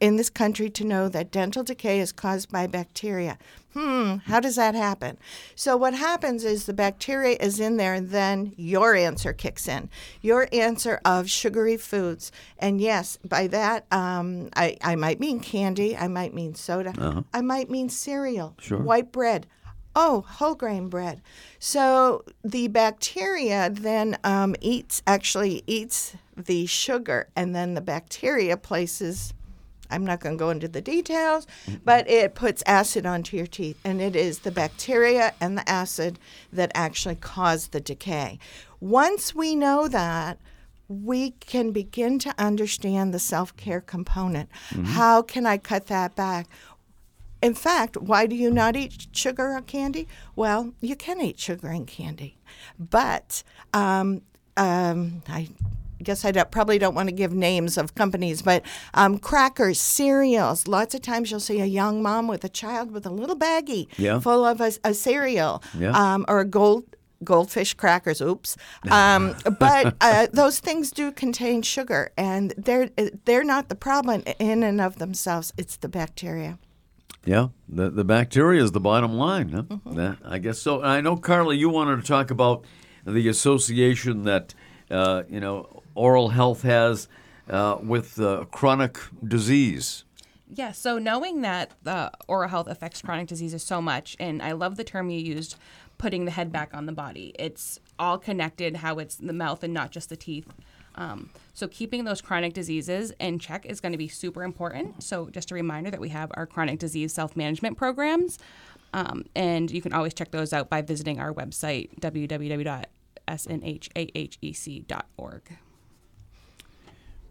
in 0.00 0.16
this 0.16 0.28
country 0.28 0.68
to 0.70 0.84
know 0.84 1.08
that 1.08 1.30
dental 1.30 1.62
decay 1.62 2.00
is 2.00 2.12
caused 2.12 2.52
by 2.52 2.66
bacteria. 2.66 3.38
Hmm, 3.74 4.16
how 4.24 4.40
does 4.40 4.56
that 4.56 4.74
happen? 4.74 5.16
So, 5.54 5.76
what 5.76 5.94
happens 5.94 6.44
is 6.44 6.66
the 6.66 6.72
bacteria 6.72 7.36
is 7.38 7.60
in 7.60 7.76
there, 7.76 7.94
and 7.94 8.10
then 8.10 8.52
your 8.56 8.96
answer 8.96 9.32
kicks 9.32 9.68
in. 9.68 9.88
Your 10.22 10.48
answer 10.52 11.00
of 11.04 11.30
sugary 11.30 11.76
foods. 11.76 12.32
And 12.58 12.80
yes, 12.80 13.18
by 13.24 13.46
that, 13.48 13.86
um, 13.92 14.48
I, 14.56 14.76
I 14.82 14.96
might 14.96 15.20
mean 15.20 15.38
candy, 15.38 15.96
I 15.96 16.08
might 16.08 16.34
mean 16.34 16.56
soda, 16.56 16.92
uh-huh. 16.98 17.22
I 17.32 17.42
might 17.42 17.70
mean 17.70 17.88
cereal, 17.88 18.56
sure. 18.58 18.78
white 18.78 19.12
bread. 19.12 19.46
Oh, 19.94 20.24
whole 20.28 20.54
grain 20.54 20.88
bread. 20.88 21.20
So 21.58 22.24
the 22.44 22.68
bacteria 22.68 23.70
then 23.70 24.16
um, 24.22 24.54
eats 24.60 25.02
actually 25.06 25.62
eats 25.66 26.14
the 26.36 26.66
sugar, 26.66 27.28
and 27.36 27.54
then 27.54 27.74
the 27.74 27.80
bacteria 27.80 28.56
places 28.56 29.32
I'm 29.90 30.04
not 30.04 30.20
going 30.20 30.36
to 30.36 30.38
go 30.38 30.50
into 30.50 30.68
the 30.68 30.80
details, 30.80 31.46
but 31.84 32.08
it 32.08 32.34
puts 32.34 32.62
acid 32.66 33.06
onto 33.06 33.36
your 33.36 33.46
teeth, 33.46 33.78
and 33.84 34.00
it 34.00 34.16
is 34.16 34.40
the 34.40 34.50
bacteria 34.50 35.34
and 35.40 35.56
the 35.56 35.68
acid 35.68 36.18
that 36.52 36.70
actually 36.74 37.16
cause 37.16 37.68
the 37.68 37.80
decay. 37.80 38.38
Once 38.80 39.34
we 39.34 39.54
know 39.54 39.88
that, 39.88 40.38
we 40.88 41.30
can 41.32 41.70
begin 41.70 42.18
to 42.18 42.34
understand 42.36 43.14
the 43.14 43.18
self 43.18 43.56
care 43.56 43.80
component. 43.80 44.50
Mm-hmm. 44.70 44.84
How 44.84 45.22
can 45.22 45.46
I 45.46 45.56
cut 45.56 45.86
that 45.86 46.16
back? 46.16 46.48
In 47.42 47.54
fact, 47.54 47.96
why 47.96 48.26
do 48.26 48.34
you 48.36 48.50
not 48.50 48.76
eat 48.76 49.06
sugar 49.12 49.54
or 49.54 49.62
candy? 49.62 50.08
Well, 50.36 50.74
you 50.80 50.96
can 50.96 51.20
eat 51.20 51.38
sugar 51.38 51.68
and 51.68 51.86
candy, 51.86 52.36
but 52.78 53.42
um, 53.72 54.22
um, 54.56 55.22
I 55.28 55.48
guess 56.02 56.24
I 56.24 56.30
don't, 56.32 56.50
probably 56.50 56.78
don't 56.78 56.94
want 56.94 57.08
to 57.08 57.14
give 57.14 57.32
names 57.32 57.76
of 57.78 57.94
companies, 57.94 58.42
but 58.42 58.64
um, 58.94 59.18
crackers, 59.18 59.80
cereals. 59.80 60.66
Lots 60.66 60.94
of 60.94 61.02
times 61.02 61.30
you'll 61.30 61.40
see 61.40 61.60
a 61.60 61.66
young 61.66 62.02
mom 62.02 62.28
with 62.28 62.44
a 62.44 62.48
child 62.48 62.90
with 62.90 63.06
a 63.06 63.10
little 63.10 63.36
baggie 63.36 63.88
yeah. 63.96 64.20
full 64.20 64.44
of 64.44 64.60
a, 64.60 64.72
a 64.84 64.94
cereal 64.94 65.62
yeah. 65.78 65.90
um, 65.90 66.24
or 66.28 66.40
a 66.40 66.44
gold 66.44 66.84
goldfish 67.22 67.74
crackers. 67.74 68.20
Oops, 68.20 68.56
um, 68.90 69.34
but 69.58 69.96
uh, 70.00 70.26
those 70.32 70.60
things 70.60 70.90
do 70.90 71.12
contain 71.12 71.62
sugar, 71.62 72.12
and 72.16 72.54
they're 72.56 72.90
they're 73.24 73.44
not 73.44 73.68
the 73.68 73.74
problem 73.74 74.22
in 74.38 74.62
and 74.62 74.80
of 74.80 74.96
themselves. 74.98 75.52
It's 75.56 75.76
the 75.76 75.88
bacteria. 75.88 76.58
Yeah, 77.24 77.48
the 77.68 77.90
the 77.90 78.04
bacteria 78.04 78.62
is 78.62 78.72
the 78.72 78.80
bottom 78.80 79.14
line. 79.14 79.50
Huh? 79.50 79.62
Mm-hmm. 79.62 79.94
That, 79.94 80.18
I 80.24 80.38
guess 80.38 80.58
so. 80.58 80.82
I 80.82 81.00
know, 81.00 81.16
Carly, 81.16 81.58
you 81.58 81.68
wanted 81.68 81.96
to 81.96 82.06
talk 82.06 82.30
about 82.30 82.64
the 83.04 83.28
association 83.28 84.24
that 84.24 84.54
uh, 84.90 85.24
you 85.28 85.40
know 85.40 85.79
oral 85.94 86.30
health 86.30 86.62
has 86.62 87.08
uh, 87.48 87.78
with 87.82 88.20
uh, 88.20 88.44
chronic 88.50 88.98
disease. 89.26 90.04
Yeah, 90.52 90.72
so 90.72 90.98
knowing 90.98 91.42
that 91.42 91.70
uh, 91.86 92.10
oral 92.26 92.48
health 92.48 92.66
affects 92.66 93.00
chronic 93.02 93.28
diseases 93.28 93.62
so 93.62 93.80
much, 93.80 94.16
and 94.18 94.42
I 94.42 94.52
love 94.52 94.76
the 94.76 94.84
term 94.84 95.08
you 95.10 95.20
used, 95.20 95.56
putting 95.96 96.24
the 96.24 96.32
head 96.32 96.50
back 96.50 96.70
on 96.74 96.86
the 96.86 96.92
body. 96.92 97.32
It's 97.38 97.78
all 97.98 98.18
connected, 98.18 98.76
how 98.76 98.98
it's 98.98 99.14
the 99.16 99.32
mouth 99.32 99.62
and 99.62 99.72
not 99.72 99.92
just 99.92 100.08
the 100.08 100.16
teeth. 100.16 100.52
Um, 100.96 101.30
so 101.54 101.68
keeping 101.68 102.02
those 102.04 102.20
chronic 102.20 102.52
diseases 102.52 103.12
in 103.20 103.38
check 103.38 103.64
is 103.64 103.80
going 103.80 103.92
to 103.92 103.98
be 103.98 104.08
super 104.08 104.42
important. 104.42 105.04
So 105.04 105.30
just 105.30 105.52
a 105.52 105.54
reminder 105.54 105.90
that 105.90 106.00
we 106.00 106.08
have 106.08 106.32
our 106.34 106.46
chronic 106.46 106.80
disease 106.80 107.12
self 107.12 107.36
management 107.36 107.78
programs, 107.78 108.38
um, 108.92 109.24
and 109.36 109.70
you 109.70 109.80
can 109.80 109.92
always 109.92 110.14
check 110.14 110.32
those 110.32 110.52
out 110.52 110.68
by 110.68 110.82
visiting 110.82 111.20
our 111.20 111.32
website 111.32 112.00
www.snhahec.org. 112.00 112.90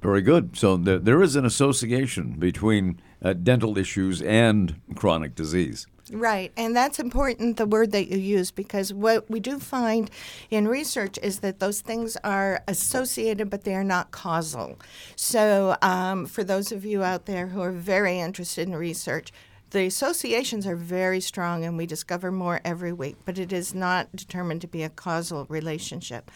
Very 0.01 0.21
good. 0.21 0.57
So 0.57 0.77
there, 0.77 0.99
there 0.99 1.21
is 1.21 1.35
an 1.35 1.45
association 1.45 2.33
between 2.39 3.01
uh, 3.21 3.33
dental 3.33 3.77
issues 3.77 4.21
and 4.21 4.79
chronic 4.95 5.35
disease. 5.35 5.87
Right, 6.11 6.51
and 6.57 6.75
that's 6.75 6.97
important, 6.97 7.57
the 7.57 7.67
word 7.67 7.91
that 7.91 8.07
you 8.07 8.17
use, 8.17 8.49
because 8.49 8.91
what 8.91 9.29
we 9.29 9.39
do 9.39 9.59
find 9.59 10.09
in 10.49 10.67
research 10.67 11.19
is 11.21 11.41
that 11.41 11.59
those 11.59 11.81
things 11.81 12.17
are 12.23 12.63
associated, 12.67 13.51
but 13.51 13.63
they 13.63 13.75
are 13.75 13.83
not 13.83 14.09
causal. 14.09 14.79
So, 15.15 15.75
um, 15.83 16.25
for 16.25 16.43
those 16.43 16.71
of 16.71 16.83
you 16.83 17.03
out 17.03 17.27
there 17.27 17.47
who 17.47 17.61
are 17.61 17.71
very 17.71 18.19
interested 18.19 18.67
in 18.67 18.75
research, 18.75 19.31
the 19.69 19.85
associations 19.85 20.65
are 20.65 20.75
very 20.75 21.21
strong, 21.21 21.63
and 21.63 21.77
we 21.77 21.85
discover 21.85 22.31
more 22.31 22.59
every 22.65 22.91
week, 22.91 23.17
but 23.23 23.37
it 23.37 23.53
is 23.53 23.75
not 23.75 24.15
determined 24.15 24.61
to 24.61 24.67
be 24.67 24.81
a 24.81 24.89
causal 24.89 25.45
relationship. 25.47 26.31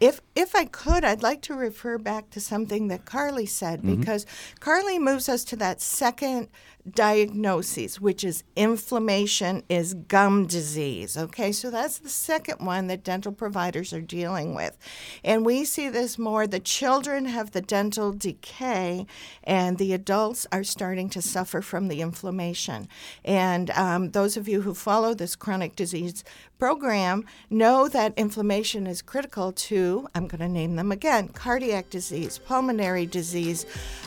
If 0.00 0.20
if 0.34 0.54
I 0.54 0.64
could, 0.66 1.04
I'd 1.04 1.22
like 1.22 1.40
to 1.42 1.54
refer 1.54 1.98
back 1.98 2.30
to 2.30 2.40
something 2.40 2.88
that 2.88 3.04
Carly 3.04 3.46
said 3.46 3.80
mm-hmm. 3.80 4.00
because 4.00 4.26
Carly 4.60 4.98
moves 4.98 5.28
us 5.28 5.44
to 5.44 5.56
that 5.56 5.80
second 5.80 6.48
diagnosis, 6.90 8.00
which 8.00 8.22
is 8.24 8.44
inflammation 8.56 9.62
is 9.68 9.94
gum 9.94 10.46
disease. 10.46 11.16
Okay, 11.16 11.50
so 11.50 11.70
that's 11.70 11.98
the 11.98 12.08
second 12.08 12.64
one 12.64 12.88
that 12.88 13.02
dental 13.02 13.32
providers 13.32 13.92
are 13.92 14.00
dealing 14.00 14.54
with. 14.54 14.76
And 15.24 15.46
we 15.46 15.64
see 15.64 15.88
this 15.88 16.18
more 16.18 16.46
the 16.46 16.60
children 16.60 17.24
have 17.26 17.52
the 17.52 17.62
dental 17.62 18.12
decay, 18.12 19.06
and 19.42 19.78
the 19.78 19.94
adults 19.94 20.46
are 20.52 20.64
starting 20.64 21.08
to 21.10 21.22
suffer 21.22 21.62
from 21.62 21.88
the 21.88 22.02
inflammation. 22.02 22.88
And 23.24 23.70
um, 23.70 24.10
those 24.10 24.36
of 24.36 24.48
you 24.48 24.62
who 24.62 24.74
follow 24.74 25.14
this 25.14 25.36
chronic 25.36 25.76
disease 25.76 26.22
program 26.58 27.24
know 27.50 27.88
that 27.88 28.14
inflammation 28.16 28.86
is 28.86 29.02
critical 29.02 29.52
to, 29.52 30.08
I'm 30.14 30.26
going 30.26 30.40
to 30.40 30.48
name 30.48 30.76
them 30.76 30.92
again, 30.92 31.28
cardiac 31.28 31.90
disease, 31.90 32.38
pulmonary 32.38 33.06
disease, 33.06 33.66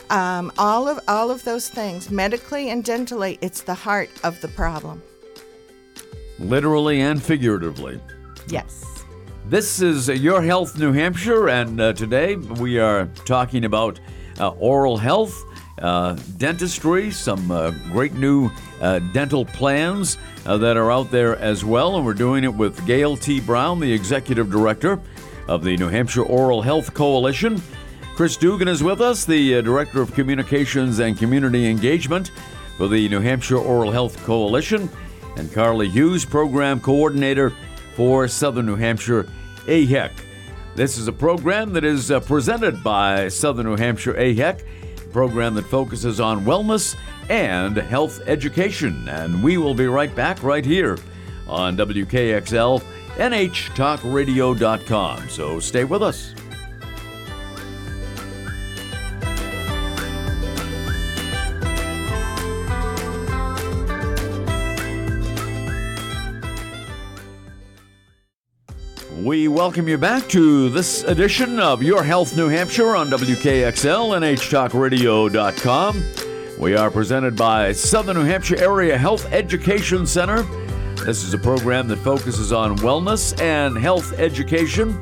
um, 0.10 0.52
all 0.58 0.88
of 0.88 1.00
all 1.08 1.30
of 1.30 1.44
those 1.44 1.70
things. 1.70 2.10
Medically 2.10 2.66
and 2.69 2.84
dentally, 2.84 3.38
it's 3.41 3.62
the 3.62 3.73
heart 3.73 4.10
of 4.23 4.39
the 4.41 4.47
problem. 4.49 5.01
Literally 6.39 7.01
and 7.01 7.21
figuratively. 7.21 7.99
Yes. 8.47 9.06
This 9.45 9.82
is 9.82 10.10
Your 10.10 10.41
Health 10.41 10.77
New 10.77 10.91
Hampshire, 10.91 11.49
and 11.49 11.80
uh, 11.80 11.93
today 11.93 12.36
we 12.36 12.80
are 12.80 13.06
talking 13.25 13.65
about 13.65 13.99
uh, 14.39 14.49
oral 14.49 14.97
health, 14.97 15.41
uh, 15.82 16.17
dentistry, 16.38 17.12
some 17.12 17.49
uh, 17.49 17.71
great 17.91 18.13
new 18.13 18.49
uh, 18.82 18.99
dental 19.13 19.45
plans 19.45 20.17
uh, 20.45 20.58
that 20.58 20.75
are 20.75 20.91
out 20.91 21.12
there 21.12 21.38
as 21.38 21.63
well. 21.63 21.95
And 21.95 22.06
we're 22.06 22.13
doing 22.13 22.43
it 22.43 22.53
with 22.53 22.86
Gail 22.86 23.15
T. 23.15 23.39
Brown, 23.39 23.80
the 23.80 23.91
Executive 23.91 24.51
Director 24.51 24.99
of 25.47 25.63
the 25.63 25.77
New 25.77 25.88
Hampshire 25.88 26.23
Oral 26.23 26.62
Health 26.62 26.93
Coalition. 26.93 27.62
Chris 28.15 28.36
Dugan 28.36 28.67
is 28.67 28.84
with 28.84 28.99
us, 28.99 29.25
the 29.25 29.62
Director 29.62 30.01
of 30.01 30.13
Communications 30.13 30.99
and 30.99 31.17
Community 31.17 31.69
Engagement 31.69 32.32
for 32.78 32.88
the 32.88 33.10
New 33.10 33.20
Hampshire 33.20 33.58
Oral 33.58 33.92
Health 33.92 34.24
Coalition, 34.24 34.90
and 35.36 35.52
Carly 35.52 35.90
Hughes, 35.90 36.24
Program 36.24 36.80
Coordinator 36.80 37.52
for 37.96 38.28
Southern 38.28 38.68
New 38.68 38.76
Hampshire 38.76 39.28
AHEC. 39.66 40.12
This 40.76 40.98
is 40.98 41.08
a 41.08 41.12
program 41.12 41.74
that 41.74 41.84
is 41.84 42.12
uh, 42.12 42.20
presented 42.20 42.84
by 42.84 43.30
Southern 43.30 43.66
New 43.66 43.78
Hampshire 43.78 44.13
AHEC, 44.13 44.62
a 44.62 45.08
program 45.10 45.56
that 45.56 45.66
focuses 45.66 46.20
on 46.20 46.46
wellness 46.46 46.96
and 47.30 47.76
health 47.76 48.22
education. 48.28 49.10
And 49.10 49.44
we 49.44 49.58
will 49.58 49.74
be 49.74 49.88
right 49.88 50.16
back 50.16 50.44
right 50.44 50.63
here 50.63 51.00
on 51.48 51.76
WKXL, 51.78 52.84
NHTalkRadio.com. 53.16 55.30
So 55.30 55.60
stay 55.60 55.84
with 55.84 56.04
us. 56.04 56.36
We 69.28 69.50
welcome 69.50 69.90
you 69.90 69.98
back 69.98 70.30
to 70.30 70.70
this 70.70 71.04
edition 71.04 71.60
of 71.60 71.84
Your 71.84 72.02
Health 72.02 72.38
New 72.38 72.48
Hampshire 72.48 72.96
on 72.96 73.10
WKXL 73.10 74.16
NHTalkRadio.com. 74.22 76.04
We 76.58 76.78
are 76.78 76.90
presented 76.90 77.36
by 77.36 77.74
Southern 77.74 78.16
New 78.16 78.24
Hampshire 78.24 78.56
Area 78.56 78.98
Health 78.98 79.30
Education 79.34 80.08
Center. 80.08 80.44
This 81.04 81.26
is 81.26 81.34
a 81.34 81.38
program 81.38 81.90
that 81.90 81.98
focuses 81.98 82.54
on 82.54 82.78
wellness 82.78 83.38
and 83.42 83.78
health 83.78 84.18
education. 84.18 84.98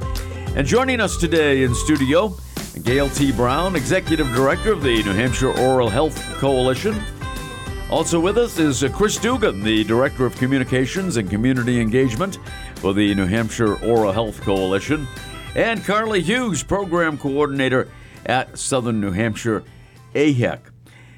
And 0.55 0.65
joining 0.65 1.01
us 1.01 1.17
today 1.17 1.61
in 1.61 1.75
studio, 1.75 2.35
Gail 2.81 3.09
T. 3.09 3.31
Brown, 3.31 3.75
Executive 3.75 4.25
Director 4.33 4.71
of 4.71 4.81
the 4.81 5.03
New 5.03 5.13
Hampshire 5.13 5.55
Oral 5.59 5.89
Health 5.89 6.19
Coalition. 6.37 6.99
Also 7.91 8.19
with 8.19 8.39
us 8.39 8.57
is 8.57 8.83
Chris 8.91 9.19
Dugan, 9.19 9.63
the 9.63 9.83
Director 9.83 10.25
of 10.25 10.35
Communications 10.35 11.17
and 11.17 11.29
Community 11.29 11.79
Engagement 11.79 12.39
for 12.85 12.93
the 12.93 13.15
New 13.15 13.25
Hampshire 13.25 13.83
Oral 13.83 14.11
Health 14.11 14.41
Coalition, 14.41 15.07
and 15.55 15.83
Carly 15.83 16.21
Hughes, 16.21 16.61
Program 16.61 17.17
Coordinator 17.17 17.89
at 18.27 18.59
Southern 18.59 19.01
New 19.01 19.09
Hampshire 19.09 19.63
AHEC. 20.13 20.59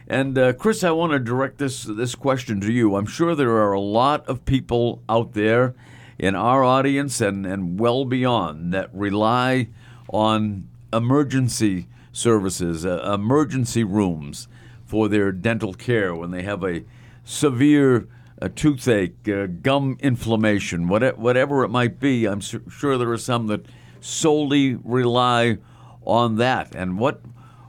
And 0.08 0.38
uh, 0.38 0.54
Chris, 0.54 0.82
I 0.86 0.92
want 0.92 1.12
to 1.12 1.20
direct 1.20 1.58
this 1.58 1.84
this 1.84 2.16
question 2.16 2.62
to 2.62 2.72
you. 2.72 2.96
I'm 2.96 3.06
sure 3.06 3.36
there 3.36 3.58
are 3.58 3.74
a 3.74 3.82
lot 3.82 4.26
of 4.30 4.46
people 4.46 5.02
out 5.10 5.34
there 5.34 5.76
in 6.18 6.36
our 6.36 6.64
audience 6.64 7.20
and, 7.20 7.46
and 7.46 7.78
well 7.78 8.06
beyond 8.06 8.74
that 8.74 8.90
rely 8.94 9.68
on 10.08 10.70
emergency 10.94 11.88
services, 12.14 12.86
uh, 12.86 13.12
emergency 13.14 13.84
rooms 13.84 14.48
for 14.86 15.10
their 15.10 15.34
dental 15.34 15.74
care 15.74 16.16
when 16.16 16.32
they 16.32 16.44
have 16.44 16.64
a 16.64 16.86
severe 17.26 18.08
uh, 18.42 18.50
toothache, 18.56 19.28
uh, 19.28 19.48
gum 19.48 19.98
inflammation, 20.00 20.88
whatever, 20.88 21.64
it 21.64 21.70
might 21.70 22.00
be. 22.00 22.26
I'm 22.26 22.42
su- 22.42 22.64
sure 22.70 22.98
there 22.98 23.12
are 23.12 23.18
some 23.18 23.48
that 23.48 23.66
solely 24.00 24.76
rely 24.76 25.58
on 26.06 26.38
that. 26.38 26.76
And 26.76 26.98
what 26.98 27.22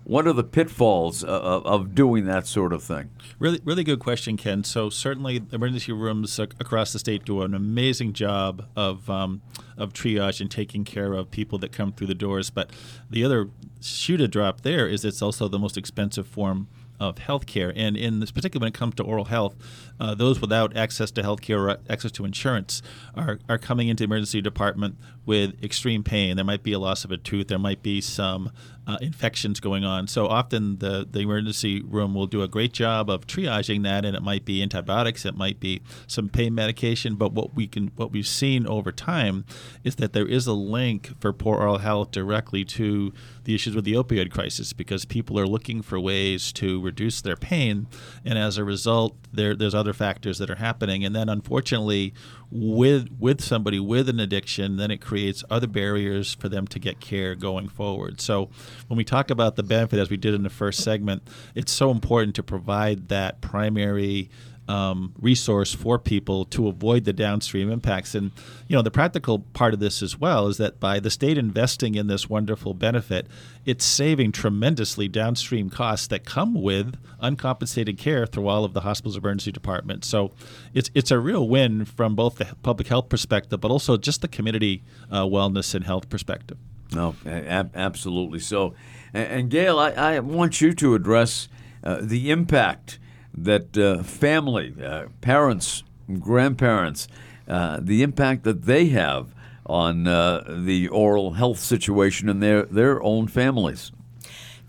what 0.04 0.26
are 0.26 0.32
the 0.32 0.44
pitfalls 0.44 1.22
uh, 1.22 1.26
of, 1.26 1.66
of 1.66 1.94
doing 1.94 2.24
that 2.24 2.46
sort 2.46 2.72
of 2.72 2.82
thing? 2.82 3.10
Really, 3.38 3.60
really 3.62 3.84
good 3.84 3.98
question, 3.98 4.38
Ken. 4.38 4.64
So 4.64 4.88
certainly, 4.88 5.42
emergency 5.52 5.92
rooms 5.92 6.38
across 6.38 6.94
the 6.94 6.98
state 6.98 7.26
do 7.26 7.42
an 7.42 7.52
amazing 7.52 8.14
job 8.14 8.64
of 8.74 9.10
um, 9.10 9.42
of 9.76 9.92
triage 9.92 10.40
and 10.40 10.50
taking 10.50 10.84
care 10.84 11.12
of 11.12 11.30
people 11.30 11.58
that 11.58 11.72
come 11.72 11.92
through 11.92 12.06
the 12.06 12.14
doors. 12.14 12.48
But 12.48 12.70
the 13.10 13.22
other 13.22 13.50
shoe 13.82 14.16
to 14.16 14.26
drop 14.26 14.62
there 14.62 14.88
is 14.88 15.04
it's 15.04 15.20
also 15.20 15.46
the 15.46 15.58
most 15.58 15.76
expensive 15.76 16.26
form 16.26 16.68
of 17.00 17.16
healthcare. 17.16 17.72
And 17.74 17.96
in 17.96 18.20
this, 18.20 18.30
particularly 18.30 18.64
when 18.64 18.68
it 18.68 18.78
comes 18.78 18.94
to 18.96 19.02
oral 19.02 19.26
health, 19.26 19.56
uh, 20.00 20.14
those 20.14 20.40
without 20.40 20.76
access 20.76 21.10
to 21.12 21.22
healthcare 21.22 21.58
or 21.58 21.78
access 21.88 22.12
to 22.12 22.24
insurance 22.24 22.82
are, 23.14 23.38
are 23.48 23.58
coming 23.58 23.88
into 23.88 24.02
the 24.02 24.04
emergency 24.04 24.40
department 24.40 24.96
with 25.26 25.62
extreme 25.62 26.02
pain. 26.02 26.36
There 26.36 26.44
might 26.44 26.62
be 26.62 26.72
a 26.72 26.78
loss 26.78 27.04
of 27.04 27.12
a 27.12 27.16
tooth. 27.16 27.48
There 27.48 27.58
might 27.58 27.82
be 27.82 28.00
some 28.00 28.50
uh, 28.88 28.96
infections 29.02 29.60
going 29.60 29.84
on. 29.84 30.08
So 30.08 30.26
often 30.26 30.78
the, 30.78 31.06
the 31.08 31.20
emergency 31.20 31.82
room 31.82 32.14
will 32.14 32.26
do 32.26 32.42
a 32.42 32.48
great 32.48 32.72
job 32.72 33.10
of 33.10 33.26
triaging 33.26 33.82
that, 33.82 34.06
and 34.06 34.16
it 34.16 34.22
might 34.22 34.46
be 34.46 34.62
antibiotics, 34.62 35.26
it 35.26 35.36
might 35.36 35.60
be 35.60 35.82
some 36.06 36.30
pain 36.30 36.54
medication. 36.54 37.16
But 37.16 37.32
what 37.32 37.54
we 37.54 37.66
can 37.66 37.92
what 37.96 38.12
we've 38.12 38.26
seen 38.26 38.66
over 38.66 38.90
time 38.90 39.44
is 39.84 39.96
that 39.96 40.14
there 40.14 40.26
is 40.26 40.46
a 40.46 40.54
link 40.54 41.12
for 41.20 41.34
poor 41.34 41.58
oral 41.58 41.78
health 41.78 42.12
directly 42.12 42.64
to 42.64 43.12
the 43.48 43.54
issues 43.54 43.74
with 43.74 43.86
the 43.86 43.94
opioid 43.94 44.30
crisis 44.30 44.74
because 44.74 45.06
people 45.06 45.40
are 45.40 45.46
looking 45.46 45.80
for 45.80 45.98
ways 45.98 46.52
to 46.52 46.82
reduce 46.82 47.22
their 47.22 47.34
pain, 47.34 47.86
and 48.22 48.38
as 48.38 48.58
a 48.58 48.62
result, 48.62 49.16
there 49.32 49.56
there's 49.56 49.74
other 49.74 49.94
factors 49.94 50.36
that 50.36 50.50
are 50.50 50.56
happening. 50.56 51.02
And 51.02 51.16
then 51.16 51.30
unfortunately, 51.30 52.12
with 52.50 53.08
with 53.18 53.40
somebody 53.40 53.80
with 53.80 54.10
an 54.10 54.20
addiction, 54.20 54.76
then 54.76 54.90
it 54.90 54.98
creates 54.98 55.44
other 55.48 55.66
barriers 55.66 56.34
for 56.34 56.50
them 56.50 56.66
to 56.66 56.78
get 56.78 57.00
care 57.00 57.34
going 57.34 57.68
forward. 57.68 58.20
So 58.20 58.50
when 58.86 58.98
we 58.98 59.04
talk 59.04 59.30
about 59.30 59.56
the 59.56 59.62
benefit, 59.62 59.98
as 59.98 60.10
we 60.10 60.18
did 60.18 60.34
in 60.34 60.42
the 60.42 60.50
first 60.50 60.84
segment, 60.84 61.22
it's 61.54 61.72
so 61.72 61.90
important 61.90 62.34
to 62.34 62.42
provide 62.42 63.08
that 63.08 63.40
primary 63.40 64.28
um, 64.68 65.14
resource 65.20 65.74
for 65.74 65.98
people 65.98 66.44
to 66.44 66.68
avoid 66.68 67.04
the 67.04 67.12
downstream 67.12 67.70
impacts. 67.70 68.14
And 68.14 68.30
you 68.68 68.76
know, 68.76 68.82
the 68.82 68.90
practical 68.90 69.40
part 69.54 69.74
of 69.74 69.80
this 69.80 70.02
as 70.02 70.18
well 70.18 70.46
is 70.46 70.58
that 70.58 70.78
by 70.78 71.00
the 71.00 71.10
state 71.10 71.38
investing 71.38 71.94
in 71.94 72.06
this 72.06 72.28
wonderful 72.28 72.74
benefit, 72.74 73.26
it's 73.64 73.84
saving 73.84 74.32
tremendously 74.32 75.08
downstream 75.08 75.70
costs 75.70 76.06
that 76.08 76.24
come 76.24 76.54
with 76.54 76.96
uncompensated 77.20 77.98
care 77.98 78.26
through 78.26 78.46
all 78.46 78.64
of 78.64 78.74
the 78.74 78.82
hospital's 78.82 79.16
emergency 79.16 79.50
departments. 79.50 80.06
So 80.06 80.32
it's 80.74 80.90
it's 80.94 81.10
a 81.10 81.18
real 81.18 81.48
win 81.48 81.84
from 81.84 82.14
both 82.14 82.36
the 82.36 82.54
public 82.62 82.88
health 82.88 83.08
perspective, 83.08 83.60
but 83.60 83.70
also 83.70 83.96
just 83.96 84.20
the 84.20 84.28
community 84.28 84.82
uh, 85.10 85.24
wellness 85.24 85.74
and 85.74 85.84
health 85.84 86.08
perspective. 86.08 86.58
No, 86.92 87.16
a- 87.26 87.70
absolutely. 87.74 88.40
So, 88.40 88.74
and, 89.12 89.26
and 89.32 89.50
Gail, 89.50 89.78
I, 89.78 89.90
I, 89.90 90.20
want 90.20 90.60
you 90.60 90.72
to 90.74 90.94
address 90.94 91.48
uh, 91.84 91.98
the 92.00 92.30
impact 92.30 92.98
that 93.44 93.76
uh, 93.76 94.02
family, 94.02 94.74
uh, 94.82 95.06
parents, 95.20 95.82
grandparents, 96.18 97.08
uh, 97.46 97.78
the 97.80 98.02
impact 98.02 98.44
that 98.44 98.62
they 98.64 98.86
have 98.86 99.34
on 99.66 100.06
uh, 100.06 100.44
the 100.64 100.88
oral 100.88 101.32
health 101.32 101.58
situation 101.58 102.28
in 102.28 102.40
their, 102.40 102.62
their 102.64 103.02
own 103.02 103.28
families. 103.28 103.92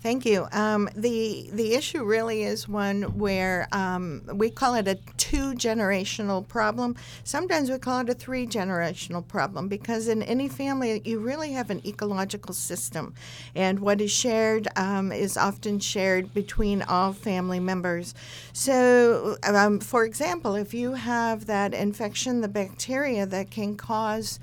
Thank 0.02 0.24
you. 0.24 0.48
Um, 0.52 0.88
the 0.96 1.50
the 1.52 1.74
issue 1.74 2.02
really 2.04 2.42
is 2.42 2.66
one 2.66 3.02
where 3.18 3.68
um, 3.70 4.22
we 4.32 4.48
call 4.48 4.74
it 4.74 4.88
a 4.88 4.94
two 5.18 5.52
generational 5.52 6.46
problem. 6.48 6.96
Sometimes 7.22 7.70
we 7.70 7.76
call 7.76 8.00
it 8.00 8.08
a 8.08 8.14
three 8.14 8.46
generational 8.46 9.26
problem 9.26 9.68
because 9.68 10.08
in 10.08 10.22
any 10.22 10.48
family 10.48 11.02
you 11.04 11.18
really 11.18 11.52
have 11.52 11.68
an 11.68 11.86
ecological 11.86 12.54
system, 12.54 13.12
and 13.54 13.80
what 13.80 14.00
is 14.00 14.10
shared 14.10 14.68
um, 14.74 15.12
is 15.12 15.36
often 15.36 15.78
shared 15.78 16.32
between 16.32 16.80
all 16.80 17.12
family 17.12 17.60
members. 17.60 18.14
So, 18.54 19.36
um, 19.42 19.80
for 19.80 20.06
example, 20.06 20.54
if 20.54 20.72
you 20.72 20.94
have 20.94 21.44
that 21.44 21.74
infection, 21.74 22.40
the 22.40 22.48
bacteria 22.48 23.26
that 23.26 23.50
can 23.50 23.76
cause 23.76 24.40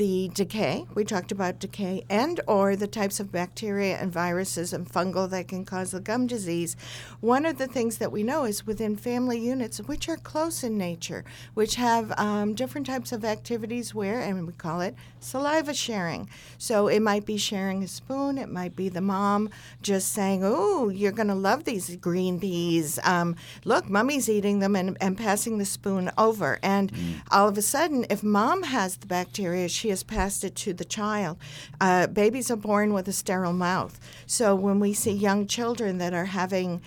the 0.00 0.30
decay. 0.32 0.86
We 0.94 1.04
talked 1.04 1.30
about 1.30 1.58
decay 1.58 2.04
and 2.08 2.40
or 2.46 2.74
the 2.74 2.86
types 2.86 3.20
of 3.20 3.30
bacteria 3.30 3.98
and 3.98 4.10
viruses 4.10 4.72
and 4.72 4.90
fungal 4.90 5.28
that 5.28 5.48
can 5.48 5.66
cause 5.66 5.90
the 5.90 6.00
gum 6.00 6.26
disease. 6.26 6.74
One 7.20 7.44
of 7.44 7.58
the 7.58 7.66
things 7.66 7.98
that 7.98 8.10
we 8.10 8.22
know 8.22 8.44
is 8.44 8.66
within 8.66 8.96
family 8.96 9.38
units 9.38 9.76
which 9.76 10.08
are 10.08 10.16
close 10.16 10.64
in 10.64 10.78
nature 10.78 11.22
which 11.52 11.74
have 11.74 12.18
um, 12.18 12.54
different 12.54 12.86
types 12.86 13.12
of 13.12 13.26
activities 13.26 13.94
where 13.94 14.20
and 14.20 14.46
we 14.46 14.54
call 14.54 14.80
it 14.80 14.94
saliva 15.18 15.74
sharing. 15.74 16.30
So 16.56 16.88
it 16.88 17.00
might 17.00 17.26
be 17.26 17.36
sharing 17.36 17.82
a 17.82 17.88
spoon 17.88 18.38
it 18.38 18.48
might 18.48 18.74
be 18.74 18.88
the 18.88 19.02
mom 19.02 19.50
just 19.82 20.14
saying 20.14 20.40
oh 20.42 20.88
you're 20.88 21.12
going 21.12 21.28
to 21.28 21.34
love 21.34 21.64
these 21.64 21.94
green 21.96 22.40
peas. 22.40 22.98
Um, 23.04 23.36
look 23.66 23.90
mummy's 23.90 24.30
eating 24.30 24.60
them 24.60 24.76
and, 24.76 24.96
and 24.98 25.18
passing 25.18 25.58
the 25.58 25.66
spoon 25.66 26.10
over. 26.16 26.58
And 26.62 26.90
mm. 26.90 27.20
all 27.30 27.48
of 27.48 27.58
a 27.58 27.62
sudden 27.62 28.06
if 28.08 28.22
mom 28.22 28.62
has 28.62 28.96
the 28.96 29.06
bacteria 29.06 29.68
she 29.68 29.89
has 29.90 30.02
passed 30.02 30.42
it 30.42 30.56
to 30.56 30.72
the 30.72 30.84
child. 30.84 31.36
Uh, 31.80 32.06
babies 32.06 32.50
are 32.50 32.56
born 32.56 32.92
with 32.92 33.06
a 33.06 33.12
sterile 33.12 33.52
mouth. 33.52 34.00
So 34.26 34.54
when 34.54 34.80
we 34.80 34.92
see 34.92 35.12
young 35.12 35.46
children 35.46 35.98
that 35.98 36.14
are 36.14 36.26
having 36.26 36.80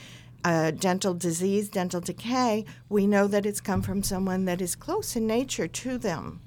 uh, 0.43 0.71
dental 0.71 1.13
disease, 1.13 1.69
dental 1.69 2.01
decay, 2.01 2.65
we 2.89 3.07
know 3.07 3.27
that 3.27 3.45
it's 3.45 3.61
come 3.61 3.81
from 3.81 4.03
someone 4.03 4.45
that 4.45 4.61
is 4.61 4.75
close 4.75 5.15
in 5.15 5.25
nature 5.27 5.67
to 5.67 5.97
them. 5.97 6.41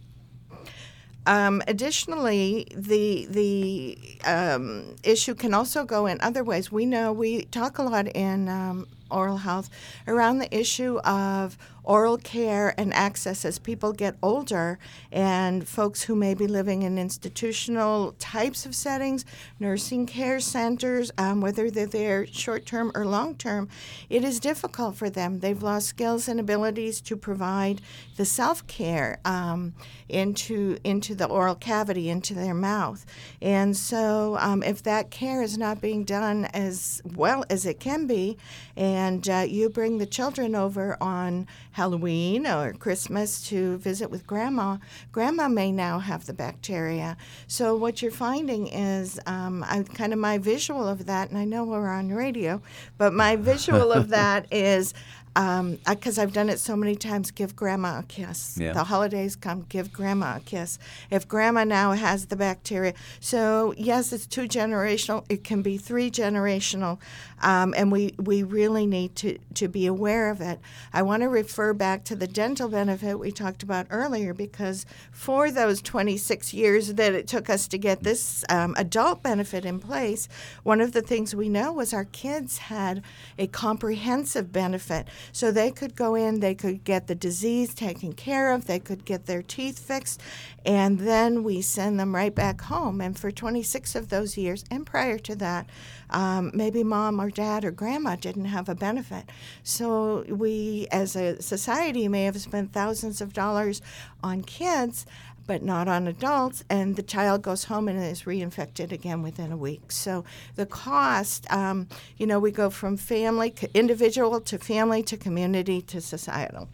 Um, 1.26 1.60
additionally, 1.66 2.68
the 2.72 3.26
the 3.28 3.98
um, 4.24 4.94
issue 5.02 5.34
can 5.34 5.54
also 5.54 5.84
go 5.84 6.06
in 6.06 6.20
other 6.20 6.44
ways. 6.44 6.70
We 6.70 6.86
know 6.86 7.12
we 7.12 7.46
talk 7.46 7.78
a 7.78 7.82
lot 7.82 8.06
in 8.06 8.48
um, 8.48 8.86
oral 9.10 9.38
health 9.38 9.68
around 10.06 10.38
the 10.38 10.56
issue 10.56 10.98
of 10.98 11.58
oral 11.86 12.18
care 12.18 12.74
and 12.76 12.92
access 12.92 13.44
as 13.44 13.58
people 13.58 13.92
get 13.92 14.16
older 14.22 14.78
and 15.10 15.66
folks 15.66 16.02
who 16.02 16.14
may 16.14 16.34
be 16.34 16.46
living 16.46 16.82
in 16.82 16.98
institutional 16.98 18.12
types 18.18 18.66
of 18.66 18.74
settings, 18.74 19.24
nursing 19.58 20.06
care 20.06 20.40
centers, 20.40 21.10
um, 21.16 21.40
whether 21.40 21.70
they're 21.70 21.86
there 21.86 22.26
short 22.26 22.66
term 22.66 22.92
or 22.94 23.06
long 23.06 23.34
term, 23.34 23.68
it 24.10 24.24
is 24.24 24.40
difficult 24.40 24.96
for 24.96 25.08
them. 25.08 25.38
They've 25.38 25.62
lost 25.62 25.86
skills 25.86 26.28
and 26.28 26.38
abilities 26.40 27.00
to 27.02 27.16
provide 27.16 27.80
the 28.16 28.24
self 28.24 28.66
care 28.66 29.20
um, 29.24 29.74
into 30.08 30.78
into 30.84 31.14
the 31.14 31.26
oral 31.26 31.54
cavity, 31.54 32.08
into 32.08 32.34
their 32.34 32.54
mouth, 32.54 33.04
and 33.40 33.76
so 33.76 34.36
um, 34.40 34.62
if 34.62 34.82
that 34.82 35.10
care 35.10 35.42
is 35.42 35.58
not 35.58 35.80
being 35.80 36.04
done 36.04 36.44
as 36.46 37.02
well 37.04 37.44
as 37.50 37.66
it 37.66 37.80
can 37.80 38.06
be, 38.06 38.36
and 38.76 39.28
uh, 39.28 39.44
you 39.48 39.68
bring 39.68 39.98
the 39.98 40.06
children 40.06 40.54
over 40.54 40.96
on 41.00 41.46
Halloween 41.72 42.46
or 42.46 42.72
Christmas 42.72 43.46
to 43.48 43.78
visit 43.78 44.10
with 44.10 44.26
grandma, 44.26 44.78
grandma 45.12 45.48
may 45.48 45.72
now 45.72 45.98
have 45.98 46.26
the 46.26 46.32
bacteria. 46.32 47.16
So 47.46 47.76
what 47.76 48.02
you're 48.02 48.10
finding 48.10 48.66
is 48.68 49.20
um, 49.26 49.64
I, 49.64 49.82
kind 49.82 50.12
of 50.12 50.18
my 50.18 50.38
visual 50.38 50.86
of 50.86 51.06
that, 51.06 51.30
and 51.30 51.38
I 51.38 51.44
know 51.44 51.64
we're 51.64 51.88
on 51.88 52.08
radio, 52.08 52.60
but 52.98 53.12
my 53.12 53.36
visual 53.36 53.92
of 53.92 54.08
that 54.16 54.46
is 54.52 54.94
because 55.36 56.18
um, 56.18 56.22
I've 56.22 56.32
done 56.32 56.48
it 56.48 56.58
so 56.58 56.74
many 56.74 56.96
times, 56.96 57.30
give 57.30 57.54
grandma 57.54 57.98
a 57.98 58.02
kiss. 58.04 58.56
Yeah. 58.58 58.72
The 58.72 58.84
holidays 58.84 59.36
come, 59.36 59.66
give 59.68 59.92
grandma 59.92 60.36
a 60.36 60.40
kiss. 60.40 60.78
If 61.10 61.28
grandma 61.28 61.64
now 61.64 61.92
has 61.92 62.26
the 62.26 62.36
bacteria, 62.36 62.94
so 63.20 63.74
yes, 63.76 64.14
it's 64.14 64.26
two 64.26 64.48
generational. 64.48 65.26
It 65.28 65.44
can 65.44 65.60
be 65.60 65.76
three 65.76 66.10
generational, 66.10 66.98
um, 67.42 67.74
and 67.76 67.92
we 67.92 68.14
we 68.18 68.44
really 68.44 68.86
need 68.86 69.14
to 69.16 69.38
to 69.54 69.68
be 69.68 69.84
aware 69.84 70.30
of 70.30 70.40
it. 70.40 70.58
I 70.94 71.02
want 71.02 71.22
to 71.22 71.28
refer 71.28 71.74
back 71.74 72.04
to 72.04 72.16
the 72.16 72.26
dental 72.26 72.70
benefit 72.70 73.18
we 73.18 73.30
talked 73.30 73.62
about 73.62 73.86
earlier 73.90 74.32
because 74.32 74.86
for 75.12 75.50
those 75.50 75.82
26 75.82 76.54
years 76.54 76.94
that 76.94 77.12
it 77.12 77.28
took 77.28 77.50
us 77.50 77.68
to 77.68 77.76
get 77.76 78.02
this 78.02 78.42
um, 78.48 78.74
adult 78.78 79.22
benefit 79.22 79.66
in 79.66 79.80
place, 79.80 80.28
one 80.62 80.80
of 80.80 80.92
the 80.92 81.02
things 81.02 81.34
we 81.34 81.50
know 81.50 81.74
was 81.74 81.92
our 81.92 82.06
kids 82.06 82.56
had 82.56 83.02
a 83.38 83.46
comprehensive 83.48 84.50
benefit. 84.50 85.06
So 85.32 85.50
they 85.50 85.70
could 85.70 85.96
go 85.96 86.14
in, 86.14 86.40
they 86.40 86.54
could 86.54 86.84
get 86.84 87.06
the 87.06 87.14
disease 87.14 87.74
taken 87.74 88.12
care 88.12 88.52
of, 88.52 88.66
they 88.66 88.78
could 88.78 89.04
get 89.04 89.26
their 89.26 89.42
teeth 89.42 89.78
fixed, 89.78 90.20
and 90.64 91.00
then 91.00 91.42
we 91.42 91.62
send 91.62 91.98
them 91.98 92.14
right 92.14 92.34
back 92.34 92.62
home. 92.62 93.00
And 93.00 93.18
for 93.18 93.30
26 93.30 93.94
of 93.94 94.08
those 94.08 94.36
years, 94.36 94.64
and 94.70 94.86
prior 94.86 95.18
to 95.18 95.36
that, 95.36 95.66
um, 96.10 96.50
maybe 96.54 96.84
mom 96.84 97.20
or 97.20 97.30
dad 97.30 97.64
or 97.64 97.70
grandma 97.70 98.16
didn't 98.16 98.46
have 98.46 98.68
a 98.68 98.74
benefit. 98.74 99.30
So 99.62 100.24
we, 100.28 100.86
as 100.90 101.16
a 101.16 101.40
society, 101.42 102.08
may 102.08 102.24
have 102.24 102.40
spent 102.40 102.72
thousands 102.72 103.20
of 103.20 103.32
dollars 103.32 103.82
on 104.22 104.42
kids 104.42 105.06
but 105.46 105.62
not 105.62 105.88
on 105.88 106.06
adults, 106.06 106.64
and 106.68 106.96
the 106.96 107.02
child 107.02 107.42
goes 107.42 107.64
home 107.64 107.88
and 107.88 108.02
is 108.02 108.22
reinfected 108.22 108.92
again 108.92 109.22
within 109.22 109.52
a 109.52 109.56
week. 109.56 109.92
So 109.92 110.24
the 110.56 110.66
cost, 110.66 111.50
um, 111.52 111.88
you 112.16 112.26
know, 112.26 112.38
we 112.38 112.50
go 112.50 112.70
from 112.70 112.96
family, 112.96 113.54
individual 113.74 114.40
to 114.40 114.58
family 114.58 115.02
to 115.04 115.16
community 115.16 115.80
to 115.82 116.00
societal. 116.00 116.68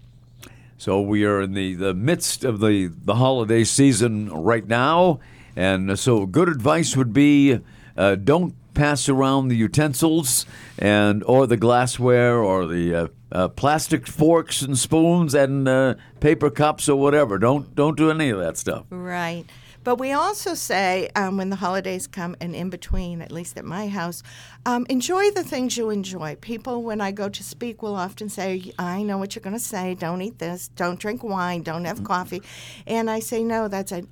So 0.78 1.00
we 1.00 1.24
are 1.24 1.42
in 1.42 1.54
the, 1.54 1.74
the 1.74 1.94
midst 1.94 2.44
of 2.44 2.60
the, 2.60 2.86
the 2.86 3.14
holiday 3.14 3.64
season 3.64 4.32
right 4.32 4.66
now, 4.66 5.20
and 5.54 5.98
so 5.98 6.26
good 6.26 6.48
advice 6.48 6.96
would 6.96 7.12
be 7.12 7.60
uh, 7.96 8.14
don't 8.16 8.54
pass 8.74 9.08
around 9.08 9.48
the 9.48 9.56
utensils 9.56 10.46
and 10.78 11.22
or 11.24 11.46
the 11.46 11.56
glassware 11.56 12.38
or 12.38 12.66
the 12.66 12.94
uh, 12.94 13.08
uh, 13.30 13.48
plastic 13.48 14.06
forks 14.06 14.62
and 14.62 14.78
spoons 14.78 15.34
and 15.34 15.68
uh, 15.68 15.94
paper 16.20 16.50
cups 16.50 16.88
or 16.88 16.96
whatever. 16.96 17.38
Don't 17.38 17.74
don't 17.74 17.96
do 17.96 18.10
any 18.10 18.30
of 18.30 18.38
that 18.38 18.56
stuff. 18.56 18.84
Right. 18.90 19.44
But 19.84 19.96
we 19.96 20.12
also 20.12 20.54
say 20.54 21.10
um, 21.16 21.36
when 21.36 21.50
the 21.50 21.56
holidays 21.56 22.06
come 22.06 22.36
and 22.40 22.54
in 22.54 22.70
between, 22.70 23.20
at 23.20 23.32
least 23.32 23.56
at 23.56 23.64
my 23.64 23.88
house, 23.88 24.22
um, 24.64 24.86
enjoy 24.88 25.30
the 25.32 25.42
things 25.42 25.76
you 25.76 25.90
enjoy. 25.90 26.36
People, 26.36 26.82
when 26.82 27.00
I 27.00 27.10
go 27.10 27.28
to 27.28 27.42
speak, 27.42 27.82
will 27.82 27.96
often 27.96 28.28
say, 28.28 28.72
I 28.78 29.02
know 29.02 29.18
what 29.18 29.34
you're 29.34 29.42
going 29.42 29.56
to 29.56 29.60
say. 29.60 29.94
Don't 29.94 30.22
eat 30.22 30.38
this. 30.38 30.68
Don't 30.68 31.00
drink 31.00 31.24
wine. 31.24 31.62
Don't 31.62 31.84
have 31.84 31.96
mm-hmm. 31.96 32.06
coffee. 32.06 32.42
And 32.86 33.10
I 33.10 33.18
say, 33.18 33.42
no, 33.42 33.66
that's 33.66 33.90
a 33.90 34.04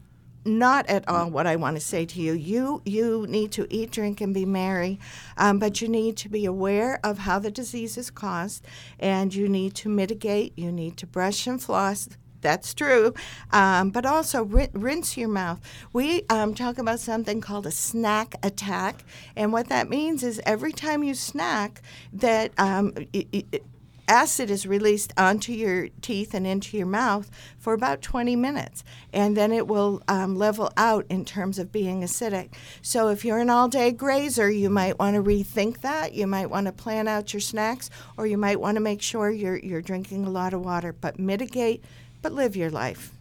not 0.44 0.87
at 0.88 1.09
all 1.09 1.31
what 1.31 1.46
I 1.46 1.57
want 1.57 1.76
to 1.76 1.81
say 1.81 2.07
to 2.07 2.20
you. 2.20 2.35
You 2.35 2.83
you 2.85 3.26
need 3.29 3.53
to 3.53 3.66
eat, 3.70 3.90
drink, 3.90 4.20
and 4.20 4.33
be 4.33 4.44
merry, 4.44 4.98
um, 5.37 5.59
but 5.59 5.81
you 5.81 5.88
need 5.88 6.16
to 6.18 6.29
be 6.29 6.44
aware 6.44 6.98
of 7.05 7.18
how 7.18 7.38
the 7.38 7.50
disease 7.50 7.98
is 7.98 8.11
caused, 8.11 8.64
and 8.98 9.35
you 9.35 9.48
need 9.48 9.74
to 9.76 9.88
mitigate. 9.88 10.59
You 10.59 10.72
need 10.72 10.96
to 10.98 11.07
brush 11.07 11.46
and 11.46 11.62
floss. 11.62 12.09
That's 12.40 12.72
true, 12.72 13.12
um, 13.53 13.90
but 13.90 14.07
also 14.07 14.44
rinse 14.44 15.16
your 15.16 15.29
mouth. 15.29 15.61
We 15.92 16.24
um, 16.31 16.55
talk 16.55 16.79
about 16.79 17.00
something 17.00 17.42
called 17.42 17.66
a 17.66 17.70
snack 17.70 18.35
attack, 18.42 19.05
and 19.37 19.53
what 19.53 19.68
that 19.68 19.90
means 19.90 20.22
is 20.22 20.40
every 20.46 20.72
time 20.72 21.05
you 21.05 21.14
snack, 21.14 21.83
that 22.14 22.53
um, 22.57 22.94
it, 23.12 23.26
it, 23.33 23.64
acid 24.11 24.51
is 24.51 24.66
released 24.66 25.12
onto 25.16 25.53
your 25.53 25.88
teeth 26.03 26.35
and 26.35 26.44
into 26.44 26.77
your 26.77 26.87
mouth 26.87 27.31
for 27.59 27.73
about 27.73 28.03
20 28.03 28.35
minutes, 28.35 28.83
and 29.12 29.37
then 29.37 29.53
it 29.53 29.68
will 29.68 30.03
um, 30.09 30.35
level 30.35 30.73
out 30.77 31.07
in 31.09 31.25
terms 31.25 31.59
of 31.61 31.70
being 31.70 32.03
acidic. 32.03 32.53
So, 32.83 33.09
if 33.09 33.25
you're 33.25 33.38
an 33.38 33.49
all 33.49 33.68
day 33.68 33.92
grazer, 33.92 34.51
you 34.51 34.68
might 34.68 34.99
want 34.99 35.14
to 35.14 35.23
rethink 35.23 35.81
that. 35.83 36.12
You 36.12 36.27
might 36.27 36.51
want 36.51 36.66
to 36.66 36.73
plan 36.73 37.07
out 37.07 37.33
your 37.33 37.40
snacks, 37.40 37.88
or 38.16 38.27
you 38.27 38.37
might 38.37 38.61
want 38.61 38.77
to 38.77 38.81
make 38.81 39.01
sure 39.01 39.31
you're, 39.31 39.59
you're 39.59 39.81
drinking 39.81 40.27
a 40.27 40.31
lot 40.31 40.53
of 40.53 40.64
water, 40.64 40.92
but 40.92 41.18
mitigate, 41.18 41.85
but 42.20 42.33
live 42.33 42.57
your 42.57 42.70
life. 42.70 43.19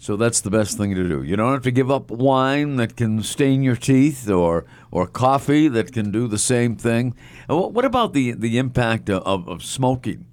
So 0.00 0.16
that's 0.16 0.40
the 0.40 0.50
best 0.50 0.78
thing 0.78 0.94
to 0.94 1.08
do. 1.08 1.24
You 1.24 1.34
don't 1.34 1.52
have 1.52 1.64
to 1.64 1.72
give 1.72 1.90
up 1.90 2.08
wine 2.08 2.76
that 2.76 2.96
can 2.96 3.20
stain 3.24 3.64
your 3.64 3.74
teeth 3.74 4.30
or 4.30 4.64
or 4.92 5.08
coffee 5.08 5.66
that 5.66 5.92
can 5.92 6.12
do 6.12 6.28
the 6.28 6.38
same 6.38 6.76
thing. 6.76 7.16
What 7.48 7.84
about 7.84 8.12
the, 8.12 8.32
the 8.32 8.58
impact 8.58 9.10
of, 9.10 9.48
of 9.48 9.64
smoking? 9.64 10.26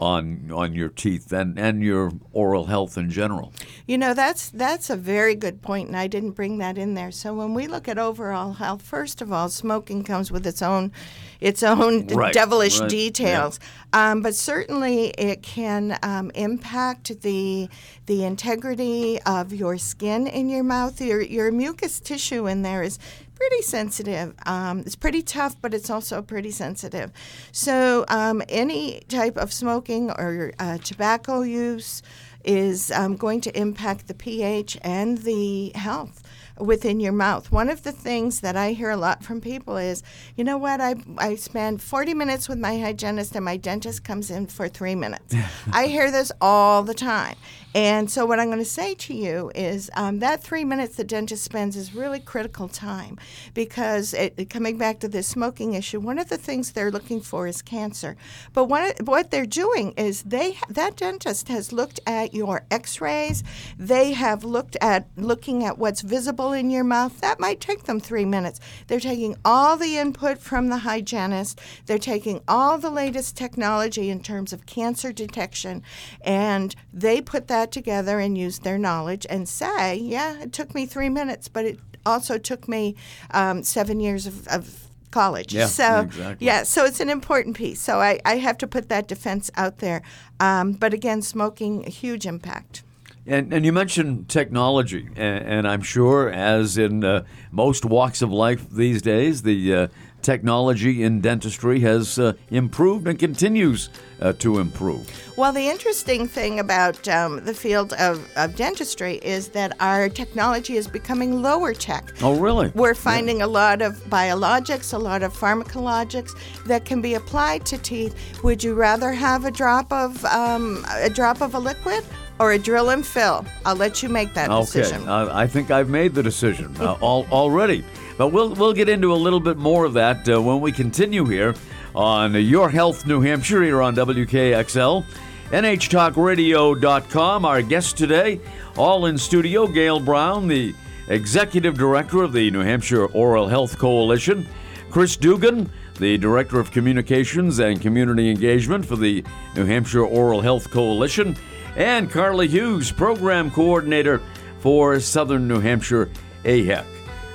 On 0.00 0.50
on 0.52 0.74
your 0.74 0.88
teeth 0.88 1.32
and, 1.32 1.58
and 1.58 1.82
your 1.82 2.12
oral 2.32 2.66
health 2.66 2.96
in 2.96 3.10
general. 3.10 3.52
You 3.86 3.98
know, 3.98 4.14
that's 4.14 4.50
that's 4.50 4.90
a 4.90 4.96
very 4.96 5.34
good 5.34 5.60
point, 5.62 5.88
and 5.88 5.96
I 5.96 6.06
didn't 6.06 6.32
bring 6.32 6.58
that 6.58 6.78
in 6.78 6.94
there. 6.94 7.10
So 7.10 7.34
when 7.34 7.54
we 7.54 7.66
look 7.66 7.88
at 7.88 7.98
overall 7.98 8.54
health, 8.54 8.82
first 8.82 9.20
of 9.20 9.32
all, 9.32 9.48
smoking 9.48 10.04
comes 10.04 10.30
with 10.30 10.46
its 10.46 10.62
own 10.62 10.92
its 11.40 11.62
own 11.62 12.06
Right, 12.18 12.32
devilish 12.32 12.80
right, 12.80 12.88
details, 12.88 13.60
um, 13.92 14.22
but 14.22 14.34
certainly 14.34 15.08
it 15.18 15.42
can 15.42 15.98
um, 16.02 16.30
impact 16.34 17.20
the 17.22 17.68
the 18.06 18.24
integrity 18.24 19.20
of 19.22 19.52
your 19.52 19.78
skin 19.78 20.26
in 20.26 20.48
your 20.48 20.64
mouth. 20.64 21.00
Your 21.00 21.20
your 21.20 21.50
mucus 21.50 22.00
tissue 22.00 22.46
in 22.46 22.62
there 22.62 22.82
is 22.82 22.98
pretty 23.38 23.62
sensitive. 23.62 24.34
Um, 24.46 24.80
it's 24.80 24.96
pretty 24.96 25.22
tough, 25.22 25.56
but 25.62 25.72
it's 25.72 25.90
also 25.90 26.20
pretty 26.22 26.50
sensitive. 26.50 27.12
So 27.52 28.04
um, 28.08 28.42
any 28.48 29.00
type 29.08 29.36
of 29.36 29.52
smoking 29.52 30.10
or 30.10 30.52
uh, 30.58 30.78
tobacco 30.78 31.42
use 31.42 32.02
is 32.44 32.90
um, 32.90 33.16
going 33.16 33.40
to 33.42 33.56
impact 33.58 34.08
the 34.08 34.14
pH 34.14 34.76
and 34.82 35.18
the 35.18 35.70
health 35.74 36.22
within 36.60 37.00
your 37.00 37.12
mouth. 37.12 37.50
One 37.50 37.70
of 37.70 37.82
the 37.82 37.92
things 37.92 38.40
that 38.40 38.56
I 38.56 38.72
hear 38.72 38.90
a 38.90 38.96
lot 38.96 39.22
from 39.22 39.40
people 39.40 39.76
is, 39.76 40.02
you 40.36 40.44
know 40.44 40.58
what, 40.58 40.80
I, 40.80 40.96
I 41.16 41.34
spend 41.36 41.82
40 41.82 42.14
minutes 42.14 42.48
with 42.48 42.58
my 42.58 42.78
hygienist 42.78 43.34
and 43.36 43.44
my 43.44 43.56
dentist 43.56 44.04
comes 44.04 44.30
in 44.30 44.46
for 44.46 44.68
three 44.68 44.94
minutes. 44.94 45.34
I 45.72 45.86
hear 45.86 46.10
this 46.10 46.32
all 46.40 46.82
the 46.82 46.94
time. 46.94 47.36
And 47.74 48.10
so, 48.10 48.24
what 48.24 48.40
I'm 48.40 48.46
going 48.46 48.58
to 48.58 48.64
say 48.64 48.94
to 48.94 49.14
you 49.14 49.52
is 49.54 49.90
um, 49.94 50.20
that 50.20 50.42
three 50.42 50.64
minutes 50.64 50.96
the 50.96 51.04
dentist 51.04 51.44
spends 51.44 51.76
is 51.76 51.94
really 51.94 52.18
critical 52.18 52.66
time 52.66 53.18
because, 53.52 54.14
it, 54.14 54.48
coming 54.48 54.78
back 54.78 55.00
to 55.00 55.08
this 55.08 55.28
smoking 55.28 55.74
issue, 55.74 56.00
one 56.00 56.18
of 56.18 56.30
the 56.30 56.38
things 56.38 56.72
they're 56.72 56.90
looking 56.90 57.20
for 57.20 57.46
is 57.46 57.60
cancer. 57.60 58.16
But 58.54 58.64
what, 58.64 59.02
what 59.02 59.30
they're 59.30 59.46
doing 59.46 59.92
is 59.92 60.22
they 60.22 60.56
that 60.70 60.96
dentist 60.96 61.48
has 61.48 61.70
looked 61.72 62.00
at 62.06 62.32
your 62.32 62.64
X-rays. 62.70 63.44
They 63.78 64.12
have 64.14 64.44
looked 64.44 64.76
at 64.80 65.06
looking 65.16 65.62
at 65.62 65.78
what's 65.78 66.00
visible 66.00 66.47
in 66.52 66.70
your 66.70 66.84
mouth. 66.84 67.20
That 67.20 67.40
might 67.40 67.60
take 67.60 67.84
them 67.84 68.00
three 68.00 68.24
minutes. 68.24 68.60
They're 68.86 69.00
taking 69.00 69.36
all 69.44 69.76
the 69.76 69.98
input 69.98 70.38
from 70.38 70.68
the 70.68 70.78
hygienist. 70.78 71.60
They're 71.86 71.98
taking 71.98 72.40
all 72.48 72.78
the 72.78 72.90
latest 72.90 73.36
technology 73.36 74.10
in 74.10 74.20
terms 74.22 74.52
of 74.52 74.66
cancer 74.66 75.12
detection, 75.12 75.82
and 76.22 76.74
they 76.92 77.20
put 77.20 77.48
that 77.48 77.72
together 77.72 78.18
and 78.20 78.36
use 78.36 78.60
their 78.60 78.78
knowledge 78.78 79.26
and 79.28 79.48
say, 79.48 79.96
"Yeah, 79.96 80.40
it 80.40 80.52
took 80.52 80.74
me 80.74 80.86
three 80.86 81.08
minutes, 81.08 81.48
but 81.48 81.64
it 81.64 81.78
also 82.06 82.38
took 82.38 82.68
me 82.68 82.96
um, 83.30 83.62
seven 83.62 84.00
years 84.00 84.26
of." 84.26 84.46
of 84.48 84.84
college 85.10 85.54
Yeah, 85.54 85.64
so 85.64 86.00
exactly. 86.00 86.46
yeah 86.46 86.64
so 86.64 86.84
it's 86.84 87.00
an 87.00 87.08
important 87.08 87.56
piece 87.56 87.80
so 87.80 87.98
i, 87.98 88.20
I 88.26 88.36
have 88.36 88.58
to 88.58 88.66
put 88.66 88.90
that 88.90 89.08
defense 89.08 89.50
out 89.56 89.78
there 89.78 90.02
um, 90.38 90.72
but 90.72 90.92
again 90.92 91.22
smoking 91.22 91.86
a 91.86 91.88
huge 91.88 92.26
impact 92.26 92.82
And, 93.28 93.52
and 93.52 93.62
you 93.62 93.74
mentioned 93.74 94.30
technology, 94.30 95.06
and, 95.14 95.44
and 95.44 95.68
I'm 95.68 95.82
sure, 95.82 96.30
as 96.30 96.78
in 96.78 97.04
uh, 97.04 97.24
most 97.52 97.84
walks 97.84 98.22
of 98.22 98.32
life 98.32 98.70
these 98.70 99.02
days, 99.02 99.42
the 99.42 99.74
uh, 99.74 99.88
technology 100.22 101.02
in 101.02 101.20
dentistry 101.20 101.80
has 101.80 102.18
uh, 102.18 102.32
improved 102.50 103.06
and 103.06 103.18
continues 103.18 103.90
uh, 104.20 104.32
to 104.32 104.58
improve. 104.58 105.06
Well, 105.36 105.52
the 105.52 105.68
interesting 105.68 106.26
thing 106.26 106.58
about 106.58 107.06
um, 107.06 107.44
the 107.44 107.52
field 107.52 107.92
of, 107.94 108.26
of 108.36 108.56
dentistry 108.56 109.16
is 109.16 109.48
that 109.48 109.76
our 109.78 110.08
technology 110.08 110.76
is 110.76 110.88
becoming 110.88 111.42
lower 111.42 111.74
tech. 111.74 112.14
Oh, 112.22 112.40
really? 112.40 112.72
We're 112.74 112.94
finding 112.94 113.42
a 113.42 113.46
lot 113.46 113.82
of 113.82 113.96
biologics, 114.08 114.94
a 114.94 114.98
lot 114.98 115.22
of 115.22 115.36
pharmacologics 115.36 116.30
that 116.64 116.86
can 116.86 117.02
be 117.02 117.14
applied 117.14 117.66
to 117.66 117.78
teeth. 117.78 118.42
Would 118.42 118.64
you 118.64 118.74
rather 118.74 119.12
have 119.12 119.44
a 119.44 119.50
drop 119.50 119.92
of 119.92 120.24
um, 120.24 120.84
a 120.94 121.10
drop 121.10 121.42
of 121.42 121.54
a 121.54 121.58
liquid 121.58 122.04
or 122.40 122.52
a 122.52 122.58
drill 122.58 122.90
and 122.90 123.04
fill? 123.06 123.44
I'll 123.64 123.76
let 123.76 124.02
you 124.02 124.08
make 124.08 124.34
that 124.34 124.50
Okay, 124.50 124.60
decision. 124.64 125.08
uh, 125.08 125.30
I 125.32 125.46
think 125.46 125.70
I've 125.70 125.88
made 125.88 126.14
the 126.14 126.22
decision 126.22 126.74
uh, 126.80 126.92
all, 127.00 127.26
already. 127.32 127.84
But 128.16 128.28
we'll 128.28 128.54
we'll 128.54 128.72
get 128.72 128.88
into 128.88 129.12
a 129.12 129.16
little 129.16 129.40
bit 129.40 129.56
more 129.58 129.84
of 129.84 129.92
that 129.94 130.28
uh, 130.28 130.40
when 130.42 130.60
we 130.60 130.72
continue 130.72 131.24
here 131.24 131.54
on 131.94 132.34
Your 132.34 132.68
Health 132.68 133.06
New 133.06 133.20
Hampshire 133.20 133.62
here 133.62 133.80
on 133.82 133.94
WKXL. 133.94 135.04
NHTalkRadio.com. 135.50 137.44
Our 137.44 137.62
guest 137.62 137.96
today, 137.96 138.40
all 138.76 139.06
in 139.06 139.16
studio, 139.18 139.66
Gail 139.66 140.00
Brown, 140.00 140.48
the 140.48 140.74
Executive 141.08 141.76
Director 141.78 142.22
of 142.22 142.32
the 142.32 142.50
New 142.50 142.60
Hampshire 142.60 143.06
Oral 143.06 143.48
Health 143.48 143.78
Coalition, 143.78 144.46
Chris 144.90 145.16
Dugan, 145.16 145.70
the 145.98 146.18
Director 146.18 146.60
of 146.60 146.70
Communications 146.70 147.58
and 147.60 147.80
Community 147.80 148.30
Engagement 148.30 148.84
for 148.84 148.96
the 148.96 149.24
New 149.56 149.64
Hampshire 149.64 150.04
Oral 150.04 150.40
Health 150.40 150.70
Coalition, 150.70 151.36
and 151.78 152.10
Carly 152.10 152.46
Hughes, 152.48 152.92
Program 152.92 153.50
Coordinator 153.52 154.20
for 154.58 154.98
Southern 154.98 155.46
New 155.46 155.60
Hampshire 155.60 156.10
AHEC. 156.42 156.84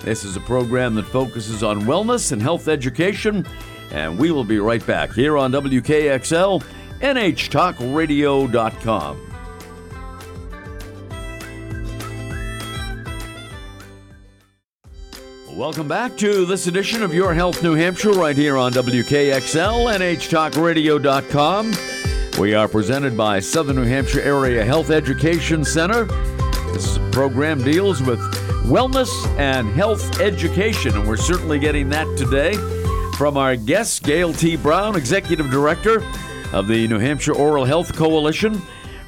This 0.01 0.25
is 0.25 0.35
a 0.35 0.41
program 0.41 0.95
that 0.95 1.05
focuses 1.05 1.63
on 1.63 1.83
wellness 1.83 2.33
and 2.33 2.41
health 2.41 2.67
education, 2.67 3.47
and 3.91 4.19
we 4.19 4.31
will 4.31 4.43
be 4.43 4.59
right 4.59 4.85
back 4.85 5.13
here 5.13 5.37
on 5.37 5.53
WKXL, 5.53 6.61
NHTalkRadio.com. 6.99 9.29
Welcome 15.53 15.87
back 15.87 16.17
to 16.17 16.45
this 16.45 16.67
edition 16.67 17.01
of 17.01 17.13
Your 17.13 17.33
Health 17.33 17.63
New 17.63 17.75
Hampshire 17.75 18.11
right 18.11 18.35
here 18.35 18.57
on 18.57 18.73
WKXL, 18.73 19.95
NHTalkRadio.com. 19.95 21.92
We 22.39 22.55
are 22.55 22.67
presented 22.67 23.15
by 23.15 23.39
Southern 23.39 23.75
New 23.75 23.83
Hampshire 23.83 24.21
Area 24.21 24.65
Health 24.65 24.89
Education 24.89 25.63
Center. 25.63 26.05
This 26.73 26.97
program 27.11 27.63
deals 27.63 28.01
with 28.01 28.19
wellness 28.65 29.09
and 29.37 29.69
health 29.69 30.19
education, 30.19 30.97
and 30.97 31.07
we're 31.07 31.15
certainly 31.15 31.59
getting 31.59 31.89
that 31.89 32.07
today 32.17 32.55
from 33.17 33.37
our 33.37 33.55
guest, 33.55 34.01
Gail 34.01 34.33
T. 34.33 34.57
Brown, 34.57 34.95
Executive 34.95 35.51
Director 35.51 36.03
of 36.53 36.67
the 36.67 36.87
New 36.87 36.97
Hampshire 36.97 37.35
Oral 37.35 37.65
Health 37.65 37.95
Coalition. 37.95 38.59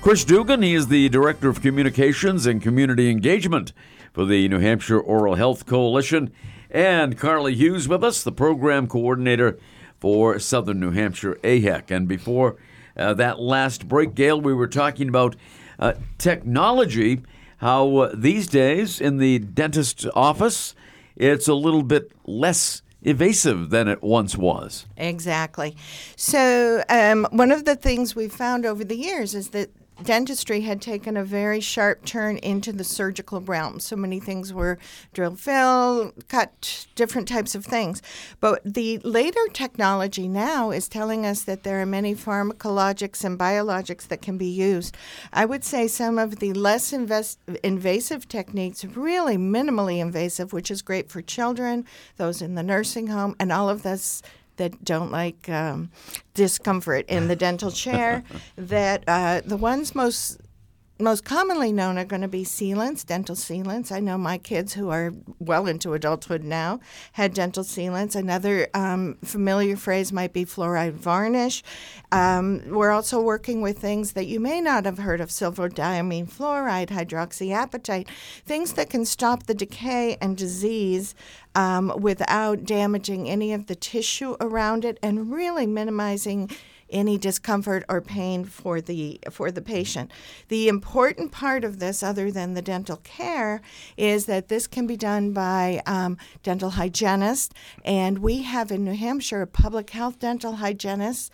Chris 0.04 0.24
Dugan, 0.24 0.62
he 0.62 0.76
is 0.76 0.88
the 0.88 1.10
Director 1.10 1.50
of 1.50 1.64
Communications 1.64 2.46
and 2.46 2.62
Community 2.62 3.10
Engagement 3.10 3.74
for 4.14 4.26
the 4.26 4.48
New 4.48 4.60
Hampshire 4.60 5.00
Oral 5.00 5.34
Health 5.34 5.66
Coalition. 5.66 6.32
And 6.70 7.18
Carly 7.18 7.56
Hughes 7.56 7.88
with 7.88 8.04
us, 8.04 8.24
the 8.24 8.32
Program 8.32 8.86
Coordinator 8.86 9.58
for 10.00 10.38
Southern 10.38 10.80
New 10.80 10.92
Hampshire 10.92 11.40
AHEC. 11.44 11.90
And 11.90 12.08
before 12.08 12.58
uh, 12.98 13.14
that 13.16 13.40
last 13.40 13.88
break, 13.88 14.16
Gail, 14.16 14.40
we 14.40 14.54
were 14.54 14.68
talking 14.68 15.10
about 15.10 15.36
uh, 15.80 15.94
technology, 16.18 17.22
how 17.58 17.98
uh, 17.98 18.12
these 18.14 18.48
days 18.48 19.02
in 19.02 19.18
the 19.18 19.40
dentist's 19.40 20.06
office, 20.16 20.76
it's 21.16 21.48
a 21.48 21.54
little 21.54 21.84
bit 21.84 22.12
less 22.26 22.82
evasive 23.02 23.70
than 23.70 23.88
it 23.88 24.02
once 24.02 24.36
was. 24.36 24.86
Exactly. 24.98 25.76
So, 26.16 26.84
um, 26.90 27.28
one 27.32 27.52
of 27.52 27.66
the 27.66 27.76
things 27.76 28.16
we've 28.16 28.34
found 28.34 28.66
over 28.66 28.84
the 28.84 28.96
years 28.98 29.36
is 29.36 29.50
that 29.50 29.70
dentistry 30.04 30.62
had 30.62 30.82
taken 30.82 31.18
a 31.18 31.24
very 31.24 31.60
sharp 31.60 32.06
turn 32.06 32.38
into 32.38 32.72
the 32.72 32.84
surgical 32.84 33.42
realm. 33.42 33.80
So 33.80 33.96
many 33.96 34.20
things 34.20 34.54
were 34.54 34.78
drill, 35.14 35.36
fill, 35.36 36.14
cut, 36.28 36.88
different 36.96 37.28
types 37.28 37.56
of 37.56 37.66
things. 37.66 38.02
But 38.40 38.62
the 38.66 39.00
later 39.00 39.40
technology 39.54 40.28
now 40.28 40.72
is 40.72 40.88
telling 40.88 41.26
us 41.26 41.44
that 41.44 41.64
there 41.64 41.82
are 41.82 41.86
many 41.86 42.16
pharmacologics 42.16 43.24
and 43.24 43.40
biologics 43.40 44.08
that 44.08 44.22
can 44.22 44.38
be 44.38 44.48
used. 44.48 44.98
I 45.32 45.46
would 45.46 45.64
say 45.64 45.88
some 45.88 46.20
of 46.20 46.40
the 46.40 46.54
less 46.54 46.92
invas- 46.92 47.38
invasive 47.64 48.28
techniques, 48.28 48.84
really 48.84 49.38
minimally 49.38 50.00
invasive, 50.00 50.54
which 50.54 50.70
is 50.70 50.82
great 50.82 51.10
for 51.10 51.22
children, 51.22 51.86
those 52.18 52.42
in 52.42 52.56
the 52.56 52.64
nursing 52.64 53.08
home, 53.08 53.36
and 53.40 53.52
all 53.52 53.70
of 53.70 53.84
this 53.84 54.22
that 54.58 54.84
don't 54.84 55.12
like 55.12 55.50
um, 55.50 55.92
discomfort 56.34 57.06
in 57.08 57.28
the 57.28 57.36
dental 57.36 57.72
chair. 57.72 58.24
that 58.56 59.04
uh, 59.08 59.42
the 59.46 59.58
ones 59.58 59.96
most 59.96 60.40
most 60.98 61.26
commonly 61.26 61.74
known 61.74 61.98
are 61.98 62.06
going 62.06 62.22
to 62.22 62.28
be 62.28 62.44
sealants, 62.44 63.06
dental 63.06 63.36
sealants. 63.36 63.92
I 63.92 64.00
know 64.00 64.18
my 64.18 64.38
kids 64.38 64.74
who 64.74 64.90
are 64.90 65.14
well 65.40 65.68
into 65.68 65.94
adulthood 65.94 66.44
now 66.44 66.80
had 67.14 67.34
dental 67.34 67.64
sealants. 67.64 68.16
Another 68.16 68.70
um, 68.74 69.18
familiar 69.24 69.76
phrase 69.76 70.14
might 70.14 70.32
be 70.32 70.46
fluoride 70.46 70.94
varnish. 70.94 71.64
Um, 72.14 72.62
we're 72.70 72.92
also 72.92 73.22
working 73.22 73.62
with 73.62 73.80
things 73.80 74.14
that 74.14 74.28
you 74.28 74.40
may 74.40 74.62
not 74.62 74.86
have 74.86 75.00
heard 75.00 75.20
of 75.20 75.32
silver 75.32 75.70
diamine 75.70 76.32
fluoride, 76.32 76.88
hydroxyapatite, 76.88 78.08
things 78.46 78.74
that 78.74 78.90
can 78.90 79.04
stop 79.04 79.44
the 79.44 79.54
decay 79.54 80.18
and 80.22 80.38
disease 80.38 81.14
um, 81.56 81.92
without 82.00 82.64
damaging 82.64 83.30
any 83.30 83.52
of 83.52 83.68
the 83.68 83.76
tissue 83.76 84.38
around 84.40 84.86
it 84.86 84.98
and 85.04 85.32
really 85.32 85.68
minimizing 85.68 86.50
any 86.90 87.18
discomfort 87.18 87.84
or 87.90 88.02
pain 88.02 88.46
for 88.46 88.82
the 88.82 89.20
for 89.32 89.52
the 89.52 89.62
patient. 89.62 90.12
The 90.50 90.68
important 90.68 91.32
part 91.32 91.64
of 91.64 91.80
this, 91.80 92.04
other 92.04 92.32
than 92.32 92.54
the 92.54 92.62
dental 92.62 92.98
care, 92.98 93.62
is 93.98 94.26
that 94.26 94.48
this 94.48 94.68
can 94.68 94.88
be 94.88 94.98
done 94.98 95.32
by 95.32 95.82
um, 95.86 96.18
dental 96.44 96.72
hygienist, 96.72 97.54
and 97.84 98.20
we 98.20 98.44
have 98.44 98.72
in 98.72 98.84
New 98.84 98.96
Hampshire 98.96 99.42
a 99.42 99.48
public 99.48 99.90
health 99.90 100.20
dental 100.20 100.54
hygienist. 100.54 101.32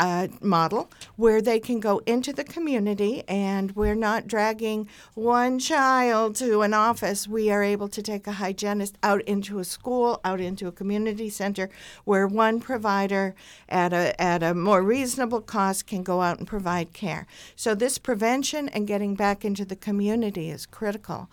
Uh, 0.00 0.28
model 0.40 0.90
where 1.16 1.42
they 1.42 1.60
can 1.60 1.78
go 1.78 2.00
into 2.06 2.32
the 2.32 2.42
community 2.42 3.22
and 3.28 3.76
we're 3.76 3.94
not 3.94 4.26
dragging 4.26 4.88
one 5.14 5.58
child 5.58 6.34
to 6.34 6.62
an 6.62 6.72
office. 6.72 7.28
We 7.28 7.50
are 7.50 7.62
able 7.62 7.88
to 7.88 8.02
take 8.02 8.26
a 8.26 8.32
hygienist 8.32 8.96
out 9.02 9.20
into 9.22 9.58
a 9.58 9.64
school, 9.64 10.18
out 10.24 10.40
into 10.40 10.66
a 10.66 10.72
community 10.72 11.28
center 11.28 11.68
where 12.04 12.26
one 12.26 12.60
provider 12.60 13.34
at 13.68 13.92
a, 13.92 14.18
at 14.20 14.42
a 14.42 14.54
more 14.54 14.82
reasonable 14.82 15.42
cost 15.42 15.86
can 15.86 16.02
go 16.02 16.22
out 16.22 16.38
and 16.38 16.48
provide 16.48 16.94
care. 16.94 17.26
So, 17.54 17.74
this 17.74 17.98
prevention 17.98 18.70
and 18.70 18.86
getting 18.86 19.14
back 19.14 19.44
into 19.44 19.66
the 19.66 19.76
community 19.76 20.48
is 20.48 20.64
critical. 20.64 21.28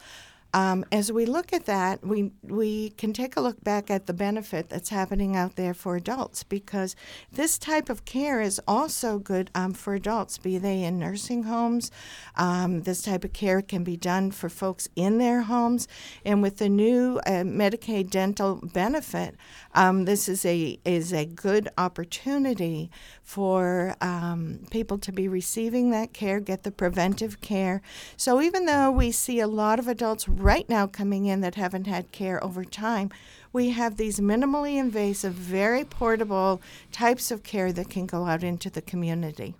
Um, 0.53 0.85
as 0.91 1.11
we 1.11 1.25
look 1.25 1.51
at 1.51 1.65
that, 1.65 2.05
we 2.05 2.31
we 2.41 2.91
can 2.91 3.11
take 3.13 3.35
a 3.35 3.41
look 3.41 3.63
back 3.63 3.91
at 3.91 4.07
the 4.07 4.13
benefit 4.13 4.69
that's 4.69 4.89
happening 4.89 5.35
out 5.35 5.55
there 5.55 5.73
for 5.73 5.95
adults 5.95 6.43
because 6.43 6.95
this 7.31 7.57
type 7.57 7.89
of 7.89 8.05
care 8.05 8.39
is 8.41 8.59
also 8.67 9.19
good 9.19 9.51
um, 9.53 9.73
for 9.73 9.93
adults, 9.93 10.37
be 10.37 10.57
they 10.57 10.83
in 10.83 10.99
nursing 10.99 11.43
homes. 11.43 11.91
Um, 12.35 12.83
this 12.83 13.01
type 13.01 13.25
of 13.25 13.33
care 13.33 13.61
can 13.61 13.83
be 13.83 13.97
done 13.97 14.31
for 14.31 14.49
folks 14.49 14.87
in 14.95 15.17
their 15.17 15.41
homes, 15.41 15.87
and 16.23 16.41
with 16.41 16.57
the 16.57 16.69
new 16.69 17.19
uh, 17.25 17.43
Medicaid 17.43 18.09
dental 18.09 18.61
benefit, 18.73 19.35
um, 19.75 20.05
this 20.05 20.29
is 20.29 20.45
a 20.45 20.79
is 20.85 21.11
a 21.11 21.25
good 21.25 21.67
opportunity 21.77 22.89
for 23.21 23.95
um, 23.99 24.65
people 24.71 24.97
to 24.97 25.11
be 25.11 25.27
receiving 25.27 25.91
that 25.91 26.13
care, 26.13 26.39
get 26.39 26.63
the 26.63 26.71
preventive 26.71 27.41
care. 27.41 27.81
So 28.15 28.41
even 28.41 28.65
though 28.65 28.89
we 28.89 29.11
see 29.11 29.41
a 29.41 29.47
lot 29.47 29.79
of 29.79 29.87
adults 29.87 30.27
right 30.39 30.67
now 30.69 30.87
coming 30.87 31.25
in 31.25 31.41
that 31.41 31.55
haven't 31.55 31.87
had 31.87 32.11
care 32.11 32.43
over 32.43 32.63
time, 32.63 33.09
we 33.53 33.69
have 33.71 33.97
these 33.97 34.19
minimally 34.19 34.77
invasive, 34.77 35.33
very 35.33 35.83
portable 35.83 36.61
types 36.91 37.31
of 37.31 37.43
care 37.43 37.71
that 37.71 37.89
can 37.89 38.05
go 38.05 38.25
out 38.25 38.43
into 38.43 38.69
the 38.69 38.81
community. 38.81 39.55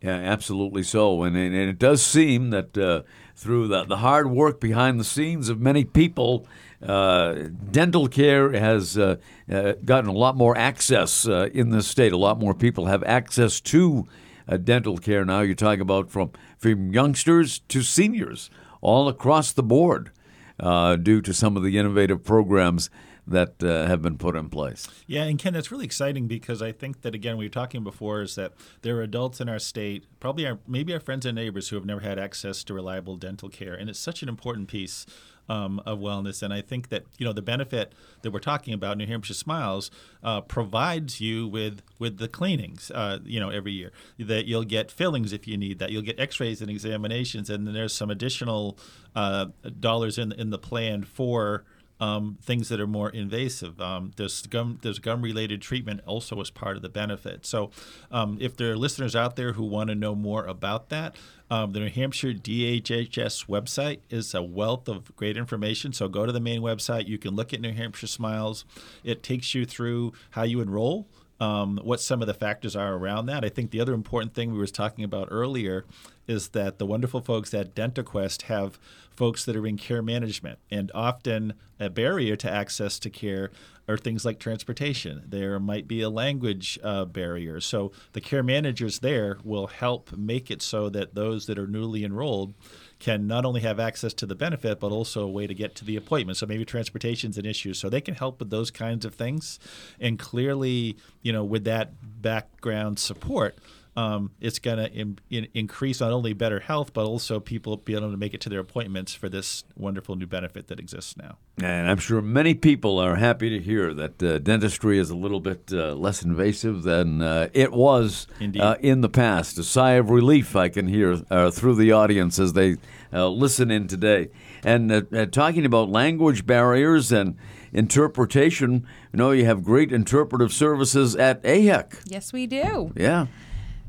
Yeah, 0.00 0.12
absolutely 0.12 0.84
so. 0.84 1.22
And, 1.24 1.36
and 1.36 1.54
it 1.54 1.78
does 1.78 2.04
seem 2.04 2.50
that 2.50 2.78
uh, 2.78 3.02
through 3.34 3.68
the, 3.68 3.84
the 3.84 3.96
hard 3.96 4.30
work 4.30 4.60
behind 4.60 5.00
the 5.00 5.04
scenes 5.04 5.48
of 5.48 5.60
many 5.60 5.84
people, 5.84 6.46
uh, 6.80 7.48
dental 7.72 8.06
care 8.06 8.52
has 8.52 8.96
uh, 8.96 9.16
uh 9.50 9.72
gotten 9.84 10.08
a 10.08 10.12
lot 10.12 10.36
more 10.36 10.56
access 10.56 11.26
uh, 11.26 11.48
in 11.52 11.70
this 11.70 11.88
state. 11.88 12.12
A 12.12 12.16
lot 12.16 12.38
more 12.38 12.54
people 12.54 12.86
have 12.86 13.02
access 13.02 13.60
to 13.62 14.06
uh, 14.46 14.56
dental 14.56 14.96
care 14.98 15.24
now. 15.24 15.40
You're 15.40 15.56
talking 15.56 15.80
about 15.80 16.08
from, 16.08 16.30
from 16.58 16.92
youngsters 16.92 17.58
to 17.68 17.82
seniors 17.82 18.50
all 18.80 19.08
across 19.08 19.52
the 19.52 19.62
board 19.62 20.10
due 20.58 21.20
to 21.20 21.32
some 21.32 21.56
of 21.56 21.62
the 21.62 21.78
innovative 21.78 22.24
programs 22.24 22.90
that 23.28 23.62
uh, 23.62 23.86
have 23.86 24.00
been 24.02 24.16
put 24.16 24.34
in 24.34 24.48
place. 24.48 24.88
Yeah, 25.06 25.24
and 25.24 25.38
Ken, 25.38 25.52
that's 25.52 25.70
really 25.70 25.84
exciting 25.84 26.26
because 26.26 26.62
I 26.62 26.72
think 26.72 27.02
that 27.02 27.14
again 27.14 27.36
we 27.36 27.44
were 27.44 27.50
talking 27.50 27.84
before 27.84 28.22
is 28.22 28.34
that 28.36 28.52
there 28.82 28.96
are 28.96 29.02
adults 29.02 29.40
in 29.40 29.48
our 29.48 29.58
state, 29.58 30.06
probably 30.18 30.46
our 30.46 30.58
maybe 30.66 30.92
our 30.94 31.00
friends 31.00 31.26
and 31.26 31.36
neighbors 31.36 31.68
who 31.68 31.76
have 31.76 31.84
never 31.84 32.00
had 32.00 32.18
access 32.18 32.64
to 32.64 32.74
reliable 32.74 33.16
dental 33.16 33.48
care, 33.48 33.74
and 33.74 33.90
it's 33.90 33.98
such 33.98 34.22
an 34.22 34.28
important 34.28 34.68
piece. 34.68 35.06
Um, 35.48 35.80
of 35.86 35.98
wellness, 35.98 36.42
and 36.42 36.52
I 36.52 36.60
think 36.60 36.90
that 36.90 37.04
you 37.16 37.24
know 37.24 37.32
the 37.32 37.40
benefit 37.40 37.94
that 38.20 38.30
we're 38.32 38.38
talking 38.38 38.74
about, 38.74 38.98
New 38.98 39.06
Hampshire 39.06 39.32
Smiles, 39.32 39.90
uh, 40.22 40.42
provides 40.42 41.22
you 41.22 41.48
with 41.48 41.80
with 41.98 42.18
the 42.18 42.28
cleanings, 42.28 42.90
uh, 42.94 43.18
you 43.24 43.40
know, 43.40 43.48
every 43.48 43.72
year. 43.72 43.90
That 44.18 44.44
you'll 44.44 44.64
get 44.64 44.90
fillings 44.90 45.32
if 45.32 45.48
you 45.48 45.56
need 45.56 45.78
that. 45.78 45.90
You'll 45.90 46.02
get 46.02 46.20
X-rays 46.20 46.60
and 46.60 46.70
examinations, 46.70 47.48
and 47.48 47.66
then 47.66 47.72
there's 47.72 47.94
some 47.94 48.10
additional 48.10 48.78
uh, 49.16 49.46
dollars 49.80 50.18
in 50.18 50.32
in 50.32 50.50
the 50.50 50.58
plan 50.58 51.02
for 51.02 51.64
um, 52.00 52.38
things 52.42 52.68
that 52.68 52.80
are 52.80 52.86
more 52.86 53.10
invasive. 53.10 53.80
Um, 53.80 54.12
there's 54.16 54.46
gum 54.46 54.78
there's 54.82 54.98
gum 54.98 55.22
related 55.22 55.60
treatment 55.62 56.00
also 56.06 56.40
as 56.40 56.50
part 56.50 56.76
of 56.76 56.82
the 56.82 56.88
benefit. 56.88 57.46
So 57.46 57.70
um, 58.10 58.38
if 58.40 58.56
there 58.56 58.72
are 58.72 58.76
listeners 58.76 59.16
out 59.16 59.36
there 59.36 59.54
who 59.54 59.64
want 59.64 59.88
to 59.88 59.94
know 59.94 60.14
more 60.14 60.44
about 60.44 60.88
that, 60.90 61.16
um, 61.50 61.72
the 61.72 61.80
New 61.80 61.88
Hampshire 61.88 62.32
DHHS 62.32 63.46
website 63.46 64.00
is 64.10 64.34
a 64.34 64.42
wealth 64.42 64.88
of 64.88 65.14
great 65.16 65.36
information. 65.36 65.92
So 65.92 66.08
go 66.08 66.26
to 66.26 66.32
the 66.32 66.40
main 66.40 66.60
website. 66.60 67.08
You 67.08 67.18
can 67.18 67.34
look 67.34 67.52
at 67.52 67.60
New 67.60 67.72
Hampshire 67.72 68.06
Smiles. 68.06 68.64
It 69.02 69.22
takes 69.22 69.54
you 69.54 69.64
through 69.64 70.12
how 70.30 70.42
you 70.42 70.60
enroll. 70.60 71.08
Um, 71.40 71.78
what 71.84 72.00
some 72.00 72.20
of 72.20 72.26
the 72.26 72.34
factors 72.34 72.74
are 72.74 72.94
around 72.94 73.26
that. 73.26 73.44
I 73.44 73.48
think 73.48 73.70
the 73.70 73.80
other 73.80 73.94
important 73.94 74.34
thing 74.34 74.50
we 74.50 74.58
were 74.58 74.66
talking 74.66 75.04
about 75.04 75.28
earlier 75.30 75.84
is 76.26 76.48
that 76.48 76.78
the 76.78 76.86
wonderful 76.86 77.20
folks 77.20 77.54
at 77.54 77.76
DentaQuest 77.76 78.42
have 78.42 78.78
folks 79.10 79.44
that 79.44 79.56
are 79.56 79.66
in 79.66 79.76
care 79.76 80.02
management, 80.02 80.58
and 80.70 80.90
often 80.94 81.54
a 81.80 81.88
barrier 81.88 82.36
to 82.36 82.50
access 82.50 82.98
to 83.00 83.10
care 83.10 83.50
are 83.88 83.96
things 83.96 84.24
like 84.24 84.38
transportation. 84.38 85.22
There 85.26 85.58
might 85.58 85.88
be 85.88 86.02
a 86.02 86.10
language 86.10 86.78
uh, 86.84 87.06
barrier. 87.06 87.60
So 87.60 87.90
the 88.12 88.20
care 88.20 88.42
managers 88.42 88.98
there 88.98 89.38
will 89.42 89.66
help 89.68 90.12
make 90.16 90.50
it 90.50 90.60
so 90.60 90.88
that 90.90 91.14
those 91.14 91.46
that 91.46 91.58
are 91.58 91.66
newly 91.66 92.04
enrolled 92.04 92.54
can 92.98 93.26
not 93.26 93.44
only 93.44 93.60
have 93.60 93.78
access 93.78 94.12
to 94.14 94.26
the 94.26 94.34
benefit, 94.34 94.80
but 94.80 94.90
also 94.90 95.22
a 95.22 95.28
way 95.28 95.46
to 95.46 95.54
get 95.54 95.74
to 95.76 95.84
the 95.84 95.96
appointment. 95.96 96.36
So 96.36 96.46
maybe 96.46 96.64
transportation 96.64 97.30
is 97.30 97.38
an 97.38 97.46
issue. 97.46 97.74
So 97.74 97.88
they 97.88 98.00
can 98.00 98.14
help 98.14 98.40
with 98.40 98.50
those 98.50 98.70
kinds 98.70 99.04
of 99.04 99.14
things. 99.14 99.58
And 100.00 100.18
clearly, 100.18 100.96
you 101.22 101.32
know, 101.32 101.44
with 101.44 101.64
that 101.64 101.92
background 102.22 102.98
support, 102.98 103.56
um, 103.96 104.30
it's 104.40 104.58
going 104.58 104.78
to 104.78 104.92
in, 104.92 105.18
in, 105.30 105.48
increase 105.54 106.00
not 106.00 106.12
only 106.12 106.32
better 106.32 106.60
health, 106.60 106.92
but 106.92 107.04
also 107.04 107.40
people 107.40 107.76
being 107.76 107.98
able 107.98 108.10
to 108.10 108.16
make 108.16 108.34
it 108.34 108.40
to 108.42 108.48
their 108.48 108.60
appointments 108.60 109.14
for 109.14 109.28
this 109.28 109.64
wonderful 109.76 110.14
new 110.14 110.26
benefit 110.26 110.68
that 110.68 110.78
exists 110.78 111.16
now. 111.16 111.36
And 111.60 111.90
I'm 111.90 111.98
sure 111.98 112.22
many 112.22 112.54
people 112.54 112.98
are 112.98 113.16
happy 113.16 113.50
to 113.50 113.60
hear 113.60 113.92
that 113.94 114.22
uh, 114.22 114.38
dentistry 114.38 114.98
is 114.98 115.10
a 115.10 115.16
little 115.16 115.40
bit 115.40 115.70
uh, 115.72 115.94
less 115.94 116.22
invasive 116.22 116.82
than 116.82 117.22
uh, 117.22 117.48
it 117.52 117.72
was 117.72 118.26
uh, 118.60 118.76
in 118.80 119.00
the 119.00 119.08
past. 119.08 119.58
A 119.58 119.64
sigh 119.64 119.92
of 119.92 120.10
relief 120.10 120.54
I 120.54 120.68
can 120.68 120.86
hear 120.86 121.20
uh, 121.30 121.50
through 121.50 121.74
the 121.76 121.92
audience 121.92 122.38
as 122.38 122.52
they 122.52 122.76
uh, 123.12 123.28
listen 123.28 123.70
in 123.70 123.88
today. 123.88 124.28
And 124.64 125.32
talking 125.32 125.64
about 125.64 125.88
language 125.88 126.44
barriers 126.44 127.12
and 127.12 127.36
interpretation, 127.72 128.86
you 129.12 129.18
know, 129.18 129.30
you 129.30 129.44
have 129.44 129.62
great 129.62 129.92
interpretive 129.92 130.52
services 130.52 131.14
at 131.16 131.42
AHEC. 131.42 132.02
Yes, 132.06 132.32
we 132.32 132.46
do. 132.46 132.92
Yeah. 132.96 133.26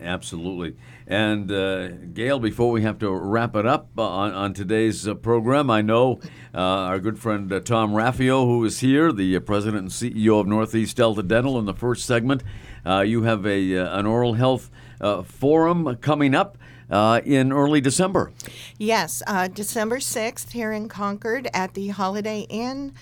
Absolutely. 0.00 0.76
And 1.06 1.50
uh, 1.50 1.88
Gail, 1.88 2.38
before 2.38 2.70
we 2.70 2.82
have 2.82 2.98
to 3.00 3.10
wrap 3.10 3.56
it 3.56 3.66
up 3.66 3.90
uh, 3.98 4.02
on, 4.02 4.32
on 4.32 4.54
today's 4.54 5.06
uh, 5.08 5.14
program, 5.14 5.70
I 5.70 5.82
know 5.82 6.20
uh, 6.54 6.58
our 6.58 6.98
good 6.98 7.18
friend 7.18 7.52
uh, 7.52 7.60
Tom 7.60 7.92
Raffio, 7.92 8.44
who 8.44 8.64
is 8.64 8.80
here, 8.80 9.12
the 9.12 9.36
uh, 9.36 9.40
president 9.40 9.82
and 9.82 9.90
CEO 9.90 10.40
of 10.40 10.46
Northeast 10.46 10.96
Delta 10.96 11.22
Dental, 11.22 11.58
in 11.58 11.64
the 11.64 11.74
first 11.74 12.04
segment. 12.06 12.42
you 13.04 13.22
have 13.22 13.46
a 13.46 13.74
an 13.74 14.06
oral 14.06 14.34
health 14.34 14.70
forum 15.24 15.96
coming 15.96 16.34
up. 16.34 16.58
in 17.24 17.52
early 17.52 17.80
December. 17.80 18.32
Yes, 18.78 19.22
December 19.54 19.98
6th 19.98 20.52
here 20.52 20.72
in 20.72 20.88
Concord 20.88 21.48
at 21.54 21.74
the 21.74 21.88
Holiday 21.88 22.46
Inn 22.48 22.92